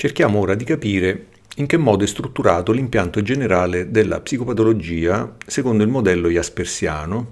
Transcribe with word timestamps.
Cerchiamo 0.00 0.38
ora 0.38 0.54
di 0.54 0.64
capire 0.64 1.26
in 1.56 1.66
che 1.66 1.76
modo 1.76 2.04
è 2.04 2.06
strutturato 2.06 2.72
l'impianto 2.72 3.20
generale 3.20 3.90
della 3.90 4.22
psicopatologia 4.22 5.36
secondo 5.46 5.82
il 5.82 5.90
modello 5.90 6.30
jaspersiano 6.30 7.30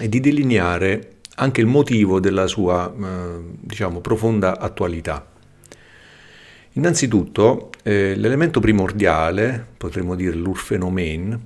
e 0.00 0.08
di 0.08 0.18
delineare 0.18 1.18
anche 1.36 1.60
il 1.60 1.68
motivo 1.68 2.18
della 2.18 2.48
sua 2.48 2.92
eh, 2.92 3.44
diciamo, 3.60 4.00
profonda 4.00 4.58
attualità. 4.58 5.24
Innanzitutto, 6.72 7.70
eh, 7.84 8.16
l'elemento 8.16 8.58
primordiale, 8.58 9.64
potremmo 9.76 10.16
dire 10.16 10.34
l'urfenomen, 10.34 11.40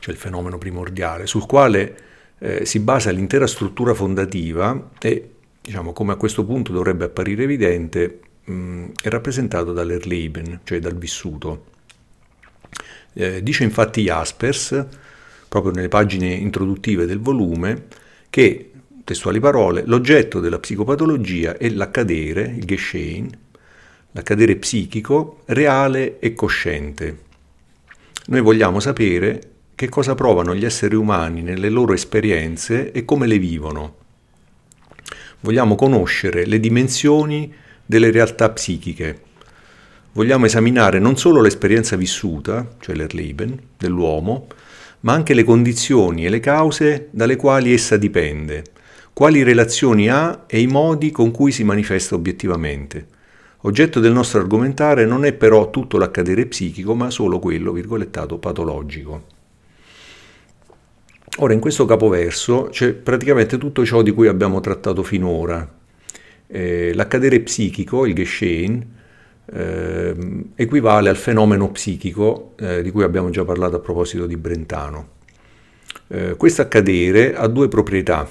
cioè 0.00 0.12
il 0.12 0.18
fenomeno 0.18 0.58
primordiale, 0.58 1.28
sul 1.28 1.46
quale 1.46 1.96
eh, 2.40 2.64
si 2.66 2.80
basa 2.80 3.12
l'intera 3.12 3.46
struttura 3.46 3.94
fondativa 3.94 4.90
e, 4.98 5.30
diciamo, 5.60 5.92
come 5.92 6.12
a 6.12 6.16
questo 6.16 6.44
punto 6.44 6.72
dovrebbe 6.72 7.04
apparire 7.04 7.44
evidente, 7.44 8.22
mh, 8.46 8.86
è 9.02 9.08
rappresentato 9.08 9.72
dall'Erleben, 9.72 10.60
cioè 10.64 10.78
dal 10.78 10.96
vissuto. 10.96 11.66
Eh, 13.12 13.42
dice 13.42 13.64
infatti 13.64 14.02
Jaspers, 14.02 14.86
proprio 15.48 15.72
nelle 15.72 15.88
pagine 15.88 16.32
introduttive 16.32 17.06
del 17.06 17.20
volume, 17.20 17.86
che, 18.30 18.70
testuali 19.04 19.40
parole, 19.40 19.84
l'oggetto 19.86 20.40
della 20.40 20.58
psicopatologia 20.58 21.56
è 21.56 21.68
l'accadere, 21.70 22.54
il 22.56 22.64
Geschehen, 22.64 23.30
l'accadere 24.12 24.56
psichico, 24.56 25.42
reale 25.46 26.18
e 26.18 26.34
cosciente. 26.34 27.24
Noi 28.26 28.40
vogliamo 28.40 28.80
sapere 28.80 29.50
che 29.74 29.88
cosa 29.88 30.14
provano 30.14 30.54
gli 30.54 30.64
esseri 30.64 30.94
umani 30.94 31.42
nelle 31.42 31.68
loro 31.68 31.92
esperienze 31.92 32.92
e 32.92 33.04
come 33.04 33.26
le 33.26 33.38
vivono. 33.38 33.96
Vogliamo 35.40 35.74
conoscere 35.74 36.46
le 36.46 36.58
dimensioni 36.58 37.54
delle 37.86 38.10
realtà 38.10 38.50
psichiche. 38.50 39.22
Vogliamo 40.12 40.46
esaminare 40.46 40.98
non 40.98 41.16
solo 41.16 41.40
l'esperienza 41.40 41.96
vissuta, 41.96 42.68
cioè 42.80 42.94
l'Erleben, 42.94 43.58
dell'uomo, 43.78 44.48
ma 45.00 45.12
anche 45.12 45.34
le 45.34 45.44
condizioni 45.44 46.26
e 46.26 46.28
le 46.28 46.40
cause 46.40 47.08
dalle 47.12 47.36
quali 47.36 47.72
essa 47.72 47.96
dipende, 47.96 48.64
quali 49.12 49.42
relazioni 49.42 50.10
ha 50.10 50.44
e 50.46 50.60
i 50.60 50.66
modi 50.66 51.10
con 51.10 51.30
cui 51.30 51.52
si 51.52 51.64
manifesta 51.64 52.14
obiettivamente. 52.14 53.06
Oggetto 53.60 54.00
del 54.00 54.12
nostro 54.12 54.40
argomentare 54.40 55.04
non 55.06 55.24
è 55.24 55.32
però 55.32 55.70
tutto 55.70 55.98
l'accadere 55.98 56.46
psichico, 56.46 56.94
ma 56.94 57.10
solo 57.10 57.38
quello, 57.38 57.72
virgolettato, 57.72 58.38
patologico. 58.38 59.24
Ora, 61.38 61.52
in 61.52 61.60
questo 61.60 61.84
capoverso 61.84 62.68
c'è 62.70 62.94
praticamente 62.94 63.58
tutto 63.58 63.84
ciò 63.84 64.00
di 64.02 64.12
cui 64.12 64.28
abbiamo 64.28 64.60
trattato 64.60 65.02
finora. 65.02 65.75
Eh, 66.46 66.92
l'accadere 66.94 67.40
psichico, 67.40 68.06
il 68.06 68.14
Geschehen, 68.14 68.94
eh, 69.52 70.14
equivale 70.54 71.08
al 71.08 71.16
fenomeno 71.16 71.70
psichico 71.70 72.54
eh, 72.58 72.82
di 72.82 72.90
cui 72.90 73.04
abbiamo 73.04 73.30
già 73.30 73.44
parlato 73.44 73.76
a 73.76 73.80
proposito 73.80 74.26
di 74.26 74.36
Brentano. 74.36 75.14
Eh, 76.08 76.36
questo 76.36 76.62
accadere 76.62 77.34
ha 77.34 77.46
due 77.46 77.68
proprietà. 77.68 78.28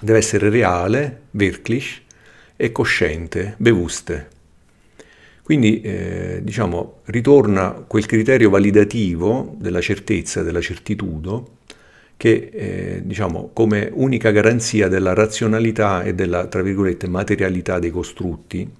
Deve 0.00 0.18
essere 0.18 0.48
reale, 0.48 1.22
wirklich, 1.32 2.00
e 2.56 2.72
cosciente, 2.72 3.54
bevuste. 3.58 4.28
Quindi 5.42 5.80
eh, 5.80 6.40
diciamo, 6.42 7.00
ritorna 7.06 7.72
quel 7.86 8.06
criterio 8.06 8.50
validativo 8.50 9.56
della 9.58 9.80
certezza, 9.80 10.42
della 10.42 10.60
certitudo, 10.60 11.58
che 12.20 12.50
eh, 12.52 13.00
diciamo, 13.02 13.48
come 13.54 13.90
unica 13.94 14.30
garanzia 14.30 14.88
della 14.88 15.14
razionalità 15.14 16.02
e 16.02 16.14
della, 16.14 16.48
tra 16.48 16.60
virgolette, 16.60 17.08
materialità 17.08 17.78
dei 17.78 17.90
costrutti. 17.90 18.70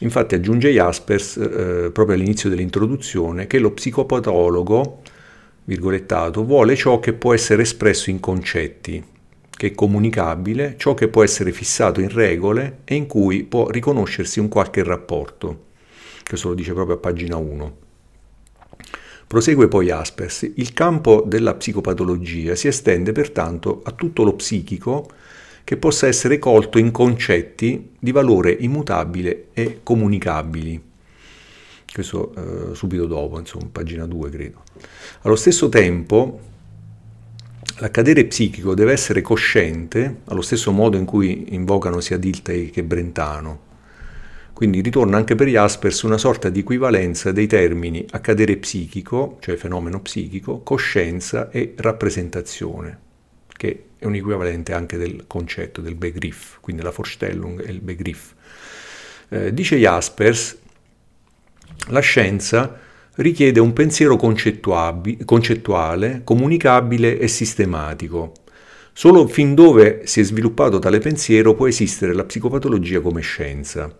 Infatti 0.00 0.34
aggiunge 0.34 0.70
Jaspers, 0.70 1.38
eh, 1.38 1.90
proprio 1.90 2.16
all'inizio 2.16 2.50
dell'introduzione, 2.50 3.46
che 3.46 3.58
lo 3.58 3.70
psicopatologo, 3.70 5.00
virgolettato, 5.64 6.44
vuole 6.44 6.76
ciò 6.76 7.00
che 7.00 7.14
può 7.14 7.32
essere 7.32 7.62
espresso 7.62 8.10
in 8.10 8.20
concetti, 8.20 9.02
che 9.48 9.66
è 9.68 9.72
comunicabile, 9.72 10.74
ciò 10.76 10.92
che 10.92 11.08
può 11.08 11.24
essere 11.24 11.52
fissato 11.52 12.02
in 12.02 12.10
regole 12.10 12.80
e 12.84 12.94
in 12.94 13.06
cui 13.06 13.44
può 13.44 13.70
riconoscersi 13.70 14.38
un 14.38 14.48
qualche 14.48 14.84
rapporto. 14.84 15.68
Questo 16.28 16.48
lo 16.48 16.54
dice 16.54 16.74
proprio 16.74 16.96
a 16.96 16.98
pagina 16.98 17.38
1. 17.38 17.88
Prosegue 19.30 19.68
poi 19.68 19.92
Aspers, 19.92 20.50
il 20.56 20.72
campo 20.72 21.22
della 21.24 21.54
psicopatologia 21.54 22.56
si 22.56 22.66
estende 22.66 23.12
pertanto 23.12 23.80
a 23.84 23.92
tutto 23.92 24.24
lo 24.24 24.34
psichico 24.34 25.08
che 25.62 25.76
possa 25.76 26.08
essere 26.08 26.40
colto 26.40 26.78
in 26.78 26.90
concetti 26.90 27.90
di 27.96 28.10
valore 28.10 28.50
immutabile 28.50 29.50
e 29.52 29.82
comunicabili. 29.84 30.82
Questo 31.92 32.34
eh, 32.34 32.74
subito 32.74 33.06
dopo, 33.06 33.38
insomma, 33.38 33.68
pagina 33.70 34.04
2 34.04 34.30
credo. 34.30 34.64
Allo 35.20 35.36
stesso 35.36 35.68
tempo, 35.68 36.40
L'accadere 37.76 38.26
psichico 38.26 38.74
deve 38.74 38.92
essere 38.92 39.22
cosciente, 39.22 40.22
allo 40.24 40.42
stesso 40.42 40.70
modo 40.70 40.98
in 40.98 41.06
cui 41.06 41.54
invocano 41.54 42.00
sia 42.00 42.18
Dilthey 42.18 42.68
che 42.68 42.82
Brentano. 42.82 43.69
Quindi 44.52 44.80
ritorna 44.80 45.16
anche 45.16 45.34
per 45.34 45.48
Jaspers 45.48 46.02
una 46.02 46.18
sorta 46.18 46.50
di 46.50 46.60
equivalenza 46.60 47.32
dei 47.32 47.46
termini 47.46 48.04
accadere 48.10 48.56
psichico, 48.56 49.38
cioè 49.40 49.56
fenomeno 49.56 50.00
psichico, 50.00 50.62
coscienza 50.62 51.50
e 51.50 51.74
rappresentazione, 51.76 52.98
che 53.56 53.84
è 53.98 54.04
un 54.04 54.14
equivalente 54.14 54.74
anche 54.74 54.96
del 54.96 55.24
concetto 55.26 55.80
del 55.80 55.94
Begriff, 55.94 56.58
quindi 56.60 56.82
la 56.82 56.90
Vorstellung 56.90 57.66
e 57.66 57.70
il 57.70 57.80
Begriff. 57.80 58.32
Eh, 59.28 59.54
dice 59.54 59.76
Jaspers, 59.76 60.58
la 61.88 62.00
scienza 62.00 62.78
richiede 63.16 63.60
un 63.60 63.72
pensiero 63.72 64.16
concettuale, 64.16 66.22
comunicabile 66.24 67.18
e 67.18 67.28
sistematico. 67.28 68.32
Solo 68.92 69.26
fin 69.28 69.54
dove 69.54 70.02
si 70.04 70.20
è 70.20 70.24
sviluppato 70.24 70.78
tale 70.78 70.98
pensiero 70.98 71.54
può 71.54 71.66
esistere 71.66 72.12
la 72.12 72.24
psicopatologia 72.24 73.00
come 73.00 73.20
scienza. 73.20 73.94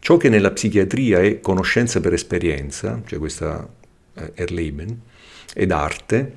Ciò 0.00 0.16
che 0.16 0.30
nella 0.30 0.50
psichiatria 0.50 1.20
è 1.20 1.40
conoscenza 1.40 2.00
per 2.00 2.14
esperienza, 2.14 3.02
cioè 3.04 3.18
questa 3.18 3.68
eh, 4.14 4.32
Erleben, 4.34 4.98
ed 5.54 5.70
arte, 5.70 6.32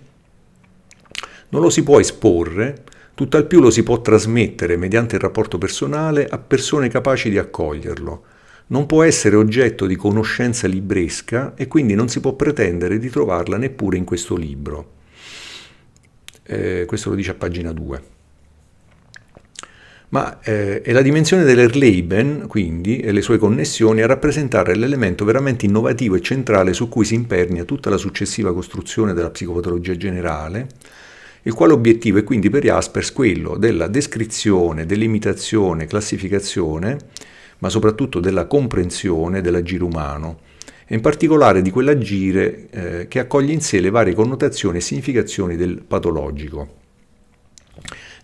non 1.50 1.62
lo 1.62 1.70
si 1.70 1.82
può 1.82 1.98
esporre, 2.00 2.84
tutt'al 3.14 3.48
più 3.48 3.62
lo 3.62 3.70
si 3.70 3.84
può 3.84 4.02
trasmettere 4.02 4.76
mediante 4.76 5.16
il 5.16 5.22
rapporto 5.22 5.58
personale 5.58 6.28
a 6.28 6.38
persone 6.40 6.90
capaci 6.90 7.30
di 7.30 7.38
accoglierlo, 7.38 8.24
non 8.68 8.86
può 8.86 9.02
essere 9.04 9.38
oggetto 9.38 9.86
di 9.86 9.96
conoscenza 9.96 10.68
libresca 10.68 11.54
e 11.56 11.68
quindi 11.68 11.96
non 11.96 12.10
si 12.10 12.20
può 12.20 12.34
pretendere 12.34 13.00
di 13.00 13.10
trovarla 13.10 13.58
neppure 13.58 13.96
in 13.96 14.04
questo 14.04 14.36
libro. 14.36 14.92
Eh, 16.44 16.84
questo 16.86 17.10
lo 17.10 17.16
dice 17.16 17.32
a 17.32 17.36
pagina 17.36 17.72
2. 17.72 18.04
Ma 20.14 20.40
eh, 20.44 20.84
è 20.84 20.92
la 20.92 21.02
dimensione 21.02 21.44
dell'Erleben, 21.44 22.46
quindi, 22.48 23.00
e 23.00 23.12
le 23.12 23.24
sue 23.24 23.40
connessioni 23.40 24.04
a 24.04 24.06
rappresentare 24.06 24.76
l'elemento 24.76 25.26
veramente 25.26 25.66
innovativo 25.66 26.14
e 26.14 26.22
centrale 26.22 26.74
su 26.74 26.88
cui 26.88 27.04
si 27.04 27.16
impernia 27.16 27.64
tutta 27.64 27.90
la 27.90 27.98
successiva 27.98 28.54
costruzione 28.54 29.16
della 29.16 29.32
psicopatologia 29.32 29.98
generale, 29.98 30.68
il 31.42 31.54
quale 31.54 31.74
obiettivo 31.74 32.20
è 32.20 32.24
quindi 32.24 32.52
per 32.52 32.64
Jaspers 32.64 33.12
quello 33.12 33.58
della 33.58 33.88
descrizione, 33.88 34.86
delimitazione, 34.86 35.88
classificazione 35.88 36.98
ma 37.58 37.70
soprattutto 37.70 38.20
della 38.20 38.46
comprensione 38.46 39.42
dell'agire 39.42 39.84
umano 39.84 40.42
e 40.86 40.94
in 40.94 41.02
particolare 41.02 41.64
di 41.64 41.72
quell'agire 41.72 42.68
eh, 42.70 43.08
che 43.08 43.20
accoglie 43.20 43.54
in 43.54 43.62
sé 43.62 43.80
le 43.80 43.90
varie 43.90 44.14
connotazioni 44.14 44.78
e 44.78 44.82
significazioni 44.82 45.56
del 45.56 45.82
patologico. 45.82 46.82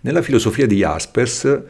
Nella 0.01 0.21
filosofia 0.21 0.65
di 0.65 0.77
Jaspers 0.77 1.61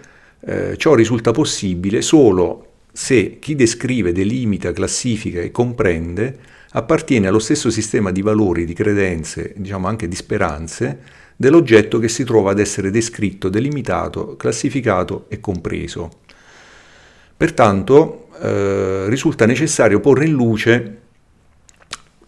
eh, 0.42 0.78
ciò 0.78 0.94
risulta 0.94 1.32
possibile 1.32 2.04
solo 2.04 2.66
se 2.92 3.40
chi 3.40 3.56
descrive, 3.56 4.12
delimita, 4.12 4.72
classifica 4.72 5.40
e 5.42 5.50
comprende 5.50 6.38
appartiene 6.72 7.28
allo 7.28 7.40
stesso 7.40 7.72
sistema 7.72 8.12
di 8.12 8.22
valori, 8.22 8.66
di 8.66 8.74
credenze, 8.74 9.54
diciamo 9.58 9.88
anche 9.88 10.08
di 10.08 10.16
speranze, 10.16 11.00
dell'oggetto 11.36 11.98
che 11.98 12.08
si 12.08 12.24
trova 12.24 12.52
ad 12.52 12.60
essere 12.60 12.92
descritto, 12.92 13.50
delimitato, 13.50 14.36
classificato 14.36 15.26
e 15.30 15.40
compreso. 15.40 16.12
Pertanto 17.36 18.28
eh, 18.40 19.06
risulta 19.08 19.48
necessario 19.48 20.00
porre 20.00 20.26
in 20.26 20.34
luce 20.34 20.98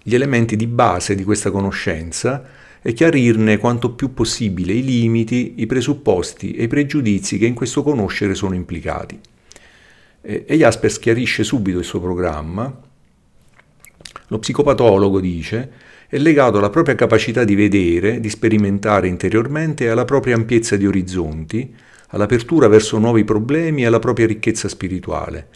gli 0.02 0.16
elementi 0.16 0.56
di 0.56 0.66
base 0.66 1.14
di 1.14 1.24
questa 1.24 1.52
conoscenza 1.52 2.44
e 2.82 2.94
chiarirne 2.94 3.58
quanto 3.58 3.92
più 3.92 4.14
possibile 4.14 4.74
i 4.74 4.84
limiti, 4.84 5.56
i 5.58 5.68
presupposti 5.68 6.54
e 6.54 6.64
i 6.64 6.68
pregiudizi 6.68 7.38
che 7.38 7.46
in 7.46 7.54
questo 7.54 7.84
conoscere 7.84 8.34
sono 8.34 8.56
implicati. 8.56 9.20
E, 10.22 10.46
e 10.48 10.58
Jaspers 10.58 10.98
chiarisce 11.00 11.44
subito 11.44 11.80
il 11.80 11.86
suo 11.86 12.00
programma. 12.00 12.76
Lo 14.28 14.40
psicopatologo 14.40 15.20
dice 15.20 15.90
è 16.08 16.18
legato 16.18 16.58
alla 16.58 16.70
propria 16.70 16.96
capacità 16.96 17.46
di 17.46 17.56
vedere, 17.56 18.20
di 18.20 18.30
sperimentare 18.30 19.08
interiormente 19.08 19.86
e 19.86 19.88
alla 19.88 20.04
propria 20.04 20.36
ampiezza 20.36 20.76
di 20.76 20.86
orizzonti, 20.86 21.74
all'apertura 22.08 22.68
verso 22.68 22.98
nuovi 22.98 23.24
problemi 23.24 23.84
e 23.84 23.86
alla 23.86 24.00
propria 24.00 24.28
ricchezza 24.28 24.68
spirituale. 24.68 25.48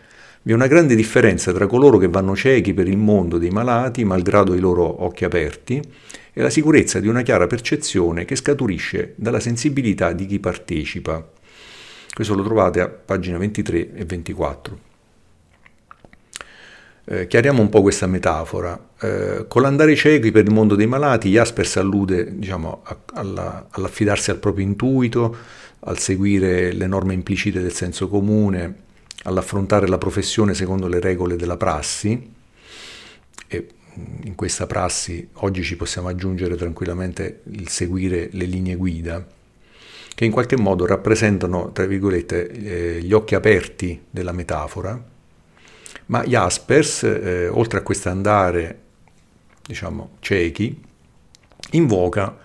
Vi 0.46 0.52
è 0.52 0.54
una 0.54 0.68
grande 0.68 0.94
differenza 0.94 1.52
tra 1.52 1.66
coloro 1.66 1.98
che 1.98 2.08
vanno 2.08 2.36
ciechi 2.36 2.76
per 2.76 2.88
il 2.88 2.98
mondo 2.98 3.40
dei 3.40 3.50
malati, 3.50 4.04
malgrado 4.04 4.54
i 4.54 4.60
loro 4.60 5.04
occhi 5.04 5.26
aperti, 5.26 5.82
e 6.32 6.40
la 6.40 6.52
sicurezza 6.52 7.00
di 7.00 7.08
una 7.08 7.24
chiara 7.24 7.48
percezione 7.48 8.26
che 8.26 8.36
scaturisce 8.36 9.14
dalla 9.16 9.40
sensibilità 9.40 10.12
di 10.12 10.28
chi 10.28 10.40
partecipa. 10.40 11.28
Questo 12.14 12.36
lo 12.36 12.44
trovate 12.44 12.80
a 12.80 12.88
pagina 12.88 13.40
23 13.40 13.96
e 13.96 14.06
24. 14.06 14.80
Eh, 17.06 17.26
chiariamo 17.26 17.60
un 17.60 17.70
po' 17.70 17.82
questa 17.82 18.06
metafora. 18.06 18.90
Eh, 19.02 19.46
con 19.48 19.64
l'andare 19.64 19.96
ciechi 19.96 20.30
per 20.30 20.46
il 20.46 20.54
mondo 20.54 20.76
dei 20.76 20.86
malati, 20.86 21.32
Jaspers 21.32 21.78
allude 21.78 22.38
diciamo, 22.38 22.82
a, 22.84 22.98
alla, 23.14 23.66
all'affidarsi 23.72 24.30
al 24.30 24.38
proprio 24.38 24.64
intuito, 24.64 25.36
al 25.80 25.98
seguire 25.98 26.72
le 26.72 26.86
norme 26.86 27.16
implicite 27.16 27.64
del 27.64 27.74
senso 27.74 28.08
comune, 28.08 28.84
all'affrontare 29.26 29.88
la 29.88 29.98
professione 29.98 30.54
secondo 30.54 30.88
le 30.88 31.00
regole 31.00 31.36
della 31.36 31.58
prassi, 31.58 32.32
e 33.48 33.68
in 34.24 34.36
questa 34.36 34.66
prassi 34.66 35.28
oggi 35.34 35.64
ci 35.64 35.76
possiamo 35.76 36.08
aggiungere 36.08 36.56
tranquillamente 36.56 37.42
il 37.52 37.68
seguire 37.70 38.30
le 38.32 38.46
linee 38.46 38.76
guida, 38.76 39.26
che 40.14 40.26
in 40.26 40.32
qualche 40.32 40.58
modo 40.58 40.86
rappresentano, 40.86 41.72
tra 41.72 41.86
virgolette, 41.86 42.50
eh, 42.50 43.02
gli 43.02 43.14
occhi 43.14 43.36
aperti 43.36 44.02
della 44.10 44.32
metafora, 44.32 45.02
ma 46.08 46.24
Jaspers, 46.24 47.04
eh, 47.04 47.48
oltre 47.48 47.80
a 47.80 47.82
questo 47.82 48.10
andare, 48.10 48.80
diciamo, 49.66 50.18
ciechi, 50.20 50.82
invoca 51.72 52.38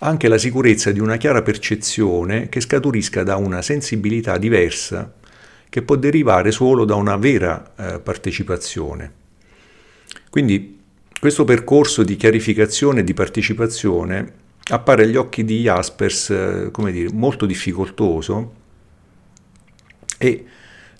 anche 0.00 0.28
la 0.28 0.38
sicurezza 0.38 0.90
di 0.90 1.00
una 1.00 1.18
chiara 1.18 1.42
percezione 1.42 2.48
che 2.48 2.60
scaturisca 2.60 3.22
da 3.22 3.36
una 3.36 3.62
sensibilità 3.62 4.38
diversa 4.38 5.12
che 5.74 5.82
può 5.82 5.96
derivare 5.96 6.52
solo 6.52 6.84
da 6.84 6.94
una 6.94 7.16
vera 7.16 7.72
eh, 7.76 7.98
partecipazione. 7.98 9.12
Quindi 10.30 10.78
questo 11.18 11.42
percorso 11.42 12.04
di 12.04 12.14
chiarificazione 12.14 13.00
e 13.00 13.02
di 13.02 13.12
partecipazione 13.12 14.32
appare 14.68 15.02
agli 15.02 15.16
occhi 15.16 15.42
di 15.42 15.62
Jaspers 15.62 16.30
eh, 16.30 16.68
come 16.70 16.92
dire, 16.92 17.12
molto 17.12 17.44
difficoltoso 17.44 18.52
e 20.16 20.44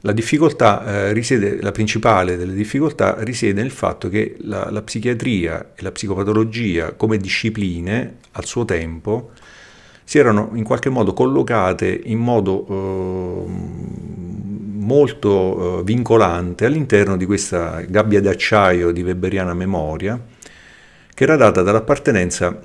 la 0.00 0.11
difficoltà 0.11 0.85
eh, 0.85 1.12
risiede, 1.12 1.62
la 1.62 1.71
principale 1.71 2.37
delle 2.37 2.55
difficoltà 2.55 3.15
risiede 3.21 3.62
nel 3.62 3.71
fatto 3.71 4.09
che 4.09 4.35
la, 4.41 4.71
la, 4.73 4.82
psichiatria 4.82 5.75
e 5.76 5.82
la 5.82 5.93
psicopatologia 5.93 6.94
come 6.94 7.17
discipline 7.19 8.17
al 8.32 8.44
suo 8.44 8.65
tempo 8.65 9.31
si 10.05 10.19
erano 10.19 10.51
in 10.53 10.65
qualche 10.65 10.91
modo 10.91 11.15
collocate 11.15 12.03
in 12.05 12.19
modo 12.19 12.67
eh, 12.69 13.45
molto 14.85 15.81
eh, 15.81 15.83
vincolante 15.83 16.67
all'interno 16.67 17.17
di 17.17 17.25
questa 17.25 17.81
gabbia 17.81 18.21
d'acciaio 18.21 18.93
di 18.93 19.03
weberiana 19.03 19.55
memoria, 19.55 20.21
che 21.12 21.23
era 21.25 21.37
data 21.37 21.62
dall'appartenenza 21.62 22.61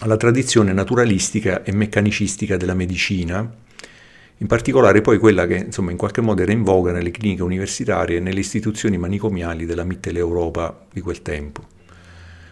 alla 0.00 0.16
tradizione 0.16 0.72
naturalistica 0.72 1.64
e 1.64 1.72
meccanicistica 1.72 2.56
della 2.56 2.74
medicina, 2.74 3.50
in 4.40 4.46
particolare 4.46 5.00
poi 5.00 5.18
quella 5.18 5.46
che 5.48 5.56
insomma, 5.56 5.90
in 5.90 5.96
qualche 5.96 6.20
modo 6.20 6.42
era 6.42 6.52
in 6.52 6.62
voga 6.62 6.92
nelle 6.92 7.10
cliniche 7.10 7.42
universitarie 7.42 8.18
e 8.18 8.20
nelle 8.20 8.38
istituzioni 8.38 8.96
manicomiali 8.96 9.66
della 9.66 9.82
Mitteleuropa 9.82 10.86
di 10.92 11.00
quel 11.00 11.22
tempo. 11.22 11.76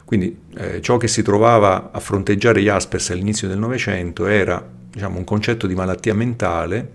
Quindi 0.06 0.38
eh, 0.56 0.80
ciò 0.80 0.98
che 0.98 1.08
si 1.08 1.20
trovava 1.22 1.90
a 1.90 1.98
fronteggiare 1.98 2.60
Jaspers 2.62 3.10
all'inizio 3.10 3.48
del 3.48 3.58
Novecento 3.58 4.26
era 4.26 4.64
diciamo, 4.88 5.18
un 5.18 5.24
concetto 5.24 5.66
di 5.66 5.74
malattia 5.74 6.14
mentale 6.14 6.92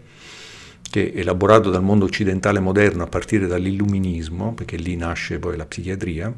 che 0.90 1.12
elaborato 1.14 1.70
dal 1.70 1.84
mondo 1.84 2.06
occidentale 2.06 2.62
moderno 2.62 3.04
a 3.04 3.08
partire 3.08 3.48
dall'illuminismo, 3.48 4.54
perché 4.54 4.78
lì 4.78 4.96
nasce 4.96 5.40
poi 5.40 5.58
la 5.58 5.66
psichiatria, 5.66 6.34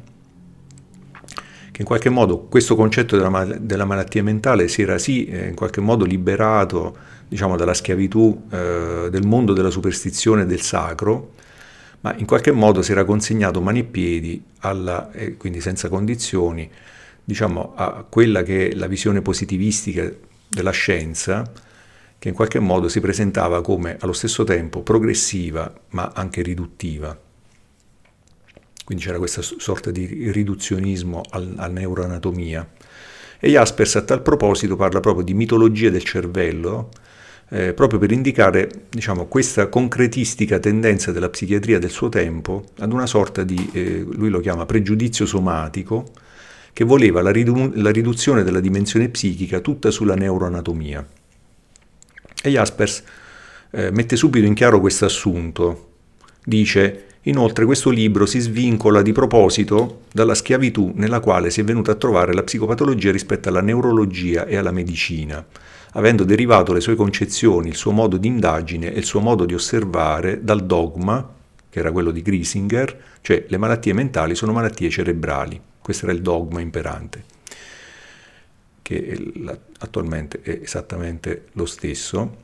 che 1.70 1.80
in 1.80 1.86
qualche 1.86 2.08
modo 2.08 2.40
questo 2.40 2.74
concetto 2.74 3.16
della, 3.16 3.30
mal- 3.30 3.60
della 3.60 3.84
malattia 3.84 4.24
mentale 4.24 4.66
si 4.66 4.82
era 4.82 4.98
sì 4.98 5.26
eh, 5.26 5.46
in 5.46 5.54
qualche 5.54 5.80
modo 5.80 6.04
liberato 6.04 6.96
diciamo, 7.28 7.54
dalla 7.56 7.74
schiavitù 7.74 8.46
eh, 8.50 9.08
del 9.12 9.24
mondo 9.24 9.52
della 9.52 9.70
superstizione 9.70 10.42
e 10.42 10.46
del 10.46 10.60
sacro, 10.60 11.34
ma 12.04 12.14
in 12.18 12.26
qualche 12.26 12.52
modo 12.52 12.82
si 12.82 12.92
era 12.92 13.02
consegnato 13.04 13.62
mani 13.62 13.78
e 13.78 13.84
piedi, 13.84 14.42
alla, 14.58 15.10
eh, 15.12 15.38
quindi 15.38 15.62
senza 15.62 15.88
condizioni, 15.88 16.70
diciamo, 17.24 17.72
a 17.74 18.04
quella 18.06 18.42
che 18.42 18.68
è 18.68 18.74
la 18.74 18.86
visione 18.86 19.22
positivistica 19.22 20.12
della 20.46 20.70
scienza, 20.70 21.50
che 22.18 22.28
in 22.28 22.34
qualche 22.34 22.58
modo 22.58 22.88
si 22.88 23.00
presentava 23.00 23.62
come 23.62 23.96
allo 24.00 24.12
stesso 24.12 24.44
tempo 24.44 24.82
progressiva 24.82 25.72
ma 25.90 26.12
anche 26.14 26.42
riduttiva. 26.42 27.18
Quindi 28.84 29.02
c'era 29.02 29.16
questa 29.16 29.40
sorta 29.40 29.90
di 29.90 30.30
riduzionismo 30.30 31.22
alla 31.30 31.68
neuroanatomia. 31.68 32.68
E 33.40 33.48
Jaspers 33.48 33.96
a 33.96 34.02
tal 34.02 34.20
proposito 34.20 34.76
parla 34.76 35.00
proprio 35.00 35.24
di 35.24 35.32
mitologia 35.32 35.88
del 35.88 36.04
cervello, 36.04 36.90
eh, 37.48 37.72
proprio 37.72 37.98
per 37.98 38.10
indicare 38.10 38.68
diciamo, 38.88 39.26
questa 39.26 39.68
concretistica 39.68 40.58
tendenza 40.58 41.12
della 41.12 41.28
psichiatria 41.28 41.78
del 41.78 41.90
suo 41.90 42.08
tempo 42.08 42.64
ad 42.78 42.92
una 42.92 43.06
sorta 43.06 43.44
di, 43.44 43.70
eh, 43.72 44.06
lui 44.10 44.28
lo 44.30 44.40
chiama 44.40 44.66
pregiudizio 44.66 45.26
somatico, 45.26 46.10
che 46.72 46.84
voleva 46.84 47.22
la, 47.22 47.30
ridu- 47.30 47.76
la 47.76 47.90
riduzione 47.90 48.42
della 48.42 48.60
dimensione 48.60 49.08
psichica 49.08 49.60
tutta 49.60 49.90
sulla 49.90 50.16
neuroanatomia. 50.16 51.06
E 52.42 52.50
Jaspers 52.50 53.02
eh, 53.70 53.90
mette 53.92 54.16
subito 54.16 54.44
in 54.44 54.54
chiaro 54.54 54.80
questo 54.80 55.04
assunto. 55.04 55.92
Dice, 56.44 57.04
inoltre 57.22 57.64
questo 57.64 57.90
libro 57.90 58.26
si 58.26 58.40
svincola 58.40 59.02
di 59.02 59.12
proposito 59.12 60.02
dalla 60.12 60.34
schiavitù 60.34 60.92
nella 60.96 61.20
quale 61.20 61.50
si 61.50 61.60
è 61.60 61.64
venuta 61.64 61.92
a 61.92 61.94
trovare 61.94 62.34
la 62.34 62.42
psicopatologia 62.42 63.12
rispetto 63.12 63.48
alla 63.48 63.62
neurologia 63.62 64.44
e 64.44 64.56
alla 64.56 64.72
medicina, 64.72 65.44
avendo 65.96 66.24
derivato 66.24 66.72
le 66.72 66.80
sue 66.80 66.94
concezioni, 66.94 67.68
il 67.68 67.76
suo 67.76 67.90
modo 67.90 68.16
di 68.16 68.28
indagine 68.28 68.92
e 68.92 68.98
il 68.98 69.04
suo 69.04 69.20
modo 69.20 69.44
di 69.44 69.54
osservare 69.54 70.44
dal 70.44 70.64
dogma, 70.64 71.32
che 71.68 71.78
era 71.78 71.90
quello 71.90 72.10
di 72.10 72.22
Griesinger, 72.22 73.02
cioè 73.20 73.44
le 73.48 73.56
malattie 73.56 73.92
mentali 73.92 74.34
sono 74.34 74.52
malattie 74.52 74.90
cerebrali. 74.90 75.60
Questo 75.80 76.04
era 76.04 76.14
il 76.14 76.22
dogma 76.22 76.60
imperante 76.60 77.32
che 78.84 79.18
attualmente 79.78 80.40
è 80.42 80.60
esattamente 80.62 81.46
lo 81.52 81.64
stesso. 81.64 82.36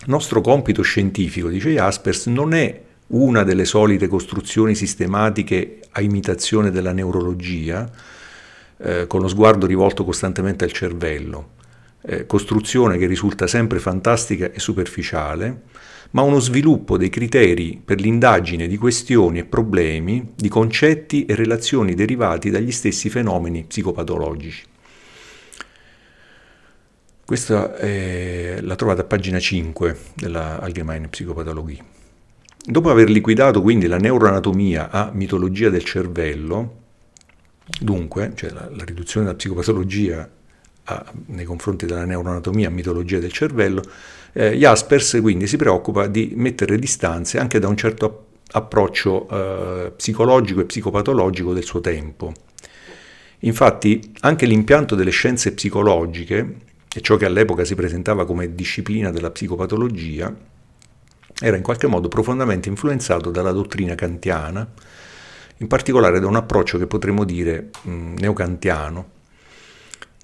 Il 0.00 0.10
nostro 0.10 0.40
compito 0.40 0.82
scientifico, 0.82 1.48
dice 1.48 1.70
Jaspers, 1.70 2.26
non 2.26 2.54
è 2.54 2.82
una 3.08 3.44
delle 3.44 3.64
solite 3.64 4.08
costruzioni 4.08 4.74
sistematiche 4.74 5.78
a 5.92 6.00
imitazione 6.00 6.72
della 6.72 6.90
neurologia, 6.90 7.88
eh, 8.78 9.06
con 9.06 9.20
lo 9.20 9.28
sguardo 9.28 9.64
rivolto 9.64 10.04
costantemente 10.04 10.64
al 10.64 10.72
cervello, 10.72 11.50
eh, 12.08 12.26
costruzione 12.26 12.96
che 12.96 13.06
risulta 13.06 13.46
sempre 13.46 13.78
fantastica 13.78 14.50
e 14.50 14.58
superficiale, 14.58 15.62
ma 16.12 16.22
uno 16.22 16.40
sviluppo 16.40 16.96
dei 16.96 17.10
criteri 17.10 17.80
per 17.84 18.00
l'indagine 18.00 18.66
di 18.66 18.78
questioni 18.78 19.40
e 19.40 19.44
problemi, 19.44 20.32
di 20.34 20.48
concetti 20.48 21.26
e 21.26 21.34
relazioni 21.34 21.94
derivati 21.94 22.48
dagli 22.48 22.72
stessi 22.72 23.10
fenomeni 23.10 23.64
psicopatologici. 23.64 24.64
Questa 27.26 27.76
è, 27.76 28.58
la 28.62 28.74
trovate 28.74 29.02
a 29.02 29.04
pagina 29.04 29.38
5 29.38 29.98
della 30.14 30.60
Allgemeine 30.60 31.08
Psychopathologie. 31.08 31.84
Dopo 32.64 32.88
aver 32.88 33.10
liquidato 33.10 33.60
quindi 33.60 33.86
la 33.86 33.98
neuroanatomia 33.98 34.90
a 34.90 35.10
mitologia 35.12 35.68
del 35.68 35.84
cervello, 35.84 36.76
dunque, 37.78 38.32
cioè 38.34 38.48
la, 38.48 38.70
la 38.74 38.84
riduzione 38.84 39.26
della 39.26 39.36
psicopatologia 39.36 40.36
a, 40.90 41.04
nei 41.26 41.44
confronti 41.44 41.86
della 41.86 42.04
neuroanatomia 42.04 42.70
mitologia 42.70 43.18
del 43.18 43.32
cervello, 43.32 43.82
eh, 44.32 44.56
Jaspers 44.56 45.18
quindi 45.20 45.46
si 45.46 45.56
preoccupa 45.56 46.06
di 46.06 46.32
mettere 46.34 46.78
distanze 46.78 47.38
anche 47.38 47.58
da 47.58 47.68
un 47.68 47.76
certo 47.76 48.26
approccio 48.52 49.28
eh, 49.28 49.92
psicologico 49.94 50.60
e 50.60 50.64
psicopatologico 50.64 51.52
del 51.52 51.64
suo 51.64 51.80
tempo. 51.80 52.32
Infatti 53.40 54.14
anche 54.20 54.46
l'impianto 54.46 54.94
delle 54.94 55.10
scienze 55.10 55.52
psicologiche 55.52 56.56
e 56.92 57.00
ciò 57.02 57.16
che 57.16 57.26
all'epoca 57.26 57.64
si 57.64 57.74
presentava 57.74 58.24
come 58.24 58.54
disciplina 58.54 59.10
della 59.10 59.30
psicopatologia 59.30 60.34
era 61.40 61.56
in 61.56 61.62
qualche 61.62 61.86
modo 61.86 62.08
profondamente 62.08 62.68
influenzato 62.68 63.30
dalla 63.30 63.52
dottrina 63.52 63.94
kantiana, 63.94 64.66
in 65.58 65.66
particolare 65.68 66.18
da 66.18 66.26
un 66.26 66.34
approccio 66.34 66.78
che 66.78 66.86
potremmo 66.86 67.24
dire 67.24 67.70
mh, 67.82 68.14
neocantiano, 68.18 69.10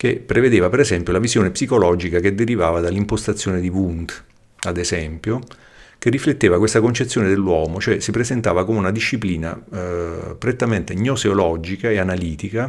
che 0.05 0.17
prevedeva 0.17 0.69
per 0.69 0.81
esempio 0.81 1.15
la 1.15 1.19
visione 1.19 1.51
psicologica 1.51 2.21
che 2.21 2.35
derivava 2.35 2.81
dall'impostazione 2.81 3.59
di 3.59 3.71
Wundt, 3.71 4.25
ad 4.65 4.77
esempio, 4.77 5.41
che 5.97 6.11
rifletteva 6.11 6.59
questa 6.59 6.83
concezione 6.83 7.27
dell'uomo, 7.27 7.81
cioè 7.81 8.01
si 8.01 8.11
presentava 8.11 8.67
come 8.67 8.81
una 8.81 8.91
disciplina 8.91 9.59
eh, 9.73 10.37
prettamente 10.39 10.95
gnoseologica 10.95 11.89
e 11.89 11.97
analitica, 11.97 12.69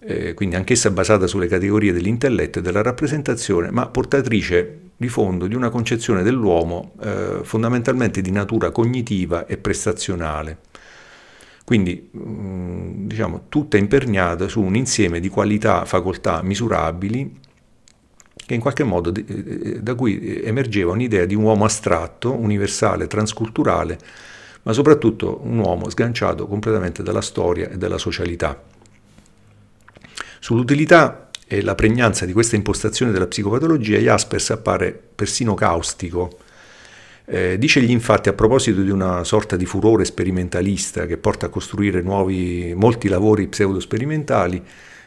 eh, 0.00 0.34
quindi 0.34 0.56
anch'essa 0.56 0.90
basata 0.90 1.26
sulle 1.26 1.46
categorie 1.46 1.94
dell'intelletto 1.94 2.58
e 2.58 2.62
della 2.62 2.82
rappresentazione, 2.82 3.70
ma 3.70 3.86
portatrice 3.86 4.80
di 4.98 5.08
fondo 5.08 5.46
di 5.46 5.54
una 5.54 5.70
concezione 5.70 6.22
dell'uomo 6.22 6.92
eh, 7.02 7.38
fondamentalmente 7.42 8.20
di 8.20 8.30
natura 8.30 8.70
cognitiva 8.70 9.46
e 9.46 9.56
prestazionale. 9.56 10.58
Quindi 11.64 12.10
mm, 12.16 13.06
diciamo 13.06 13.44
tutta 13.48 13.78
imperniata 13.78 14.48
su 14.48 14.60
un 14.60 14.76
insieme 14.76 15.18
di 15.18 15.28
qualità, 15.28 15.84
facoltà 15.86 16.42
misurabili 16.42 17.40
che 18.46 18.54
in 18.54 18.60
qualche 18.60 18.84
modo 18.84 19.12
eh, 19.14 19.80
da 19.80 19.94
cui 19.94 20.42
emergeva 20.42 20.92
un'idea 20.92 21.24
di 21.24 21.34
un 21.34 21.44
uomo 21.44 21.64
astratto, 21.64 22.32
universale, 22.32 23.06
transculturale, 23.06 23.98
ma 24.62 24.72
soprattutto 24.72 25.40
un 25.44 25.58
uomo 25.58 25.88
sganciato 25.88 26.46
completamente 26.46 27.02
dalla 27.02 27.22
storia 27.22 27.70
e 27.70 27.78
dalla 27.78 27.98
socialità. 27.98 28.62
Sull'utilità 30.40 31.30
e 31.46 31.62
la 31.62 31.74
pregnanza 31.74 32.26
di 32.26 32.32
questa 32.32 32.56
impostazione 32.56 33.12
della 33.12 33.26
psicopatologia, 33.26 33.98
Jaspers 33.98 34.50
appare 34.50 34.92
persino 34.92 35.54
caustico. 35.54 36.38
Eh, 37.26 37.56
dicegli 37.58 37.90
infatti 37.90 38.28
a 38.28 38.34
proposito 38.34 38.82
di 38.82 38.90
una 38.90 39.24
sorta 39.24 39.56
di 39.56 39.64
furore 39.64 40.04
sperimentalista 40.04 41.06
che 41.06 41.16
porta 41.16 41.46
a 41.46 41.48
costruire 41.48 42.02
nuovi, 42.02 42.74
molti 42.76 43.08
lavori 43.08 43.48
pseudo-sperimentali, 43.48 44.62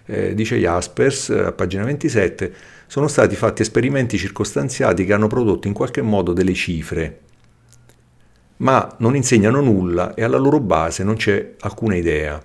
eh, 0.05 0.33
dice 0.33 0.57
Jaspers 0.57 1.29
a 1.29 1.51
pagina 1.51 1.83
27, 1.83 2.53
sono 2.88 3.07
stati 3.07 3.36
fatti 3.36 3.62
esperimenti 3.62 4.17
circostanziati 4.17 5.05
che 5.05 5.13
hanno 5.13 5.27
prodotto 5.27 5.67
in 5.67 5.74
qualche 5.74 6.01
modo 6.01 6.33
delle 6.33 6.53
cifre, 6.53 7.19
ma 8.57 8.95
non 9.00 9.15
insegnano 9.15 9.62
nulla 9.62 10.15
e 10.15 10.24
alla 10.24 10.38
loro 10.38 10.59
base 10.59 11.03
non 11.03 11.17
c'è 11.17 11.53
alcuna 11.59 11.95
idea. 11.95 12.41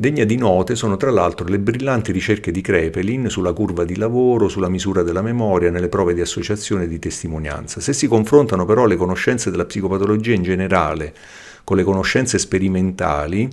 Degna 0.00 0.24
di 0.24 0.36
note 0.36 0.76
sono 0.76 0.96
tra 0.96 1.10
l'altro 1.10 1.46
le 1.46 1.58
brillanti 1.58 2.10
ricerche 2.10 2.50
di 2.50 2.62
Krepelin 2.62 3.28
sulla 3.28 3.52
curva 3.52 3.84
di 3.84 3.98
lavoro, 3.98 4.48
sulla 4.48 4.70
misura 4.70 5.02
della 5.02 5.20
memoria, 5.20 5.70
nelle 5.70 5.90
prove 5.90 6.14
di 6.14 6.22
associazione 6.22 6.84
e 6.84 6.88
di 6.88 6.98
testimonianza. 6.98 7.80
Se 7.80 7.92
si 7.92 8.08
confrontano 8.08 8.64
però 8.64 8.86
le 8.86 8.96
conoscenze 8.96 9.50
della 9.50 9.66
psicopatologia 9.66 10.32
in 10.32 10.42
generale 10.42 11.12
con 11.64 11.76
le 11.76 11.82
conoscenze 11.82 12.38
sperimentali, 12.38 13.46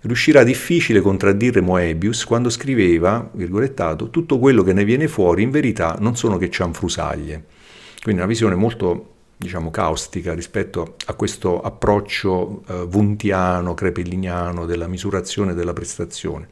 riuscirà 0.00 0.42
difficile 0.42 1.00
contraddire 1.00 1.60
Moebius 1.60 2.24
quando 2.24 2.50
scriveva, 2.50 3.30
virgolettato, 3.32 4.10
tutto 4.10 4.40
quello 4.40 4.64
che 4.64 4.72
ne 4.72 4.84
viene 4.84 5.06
fuori 5.06 5.44
in 5.44 5.50
verità 5.50 5.96
non 6.00 6.16
sono 6.16 6.36
che 6.36 6.50
cianfrusaglie. 6.50 7.44
Quindi 8.02 8.20
una 8.20 8.28
visione 8.28 8.56
molto 8.56 9.09
diciamo, 9.40 9.70
caustica 9.70 10.34
rispetto 10.34 10.96
a 11.06 11.14
questo 11.14 11.62
approccio 11.62 12.62
eh, 12.68 12.74
wuntiano, 12.92 13.72
crepelliniano 13.72 14.66
della 14.66 14.86
misurazione 14.86 15.54
della 15.54 15.72
prestazione, 15.72 16.46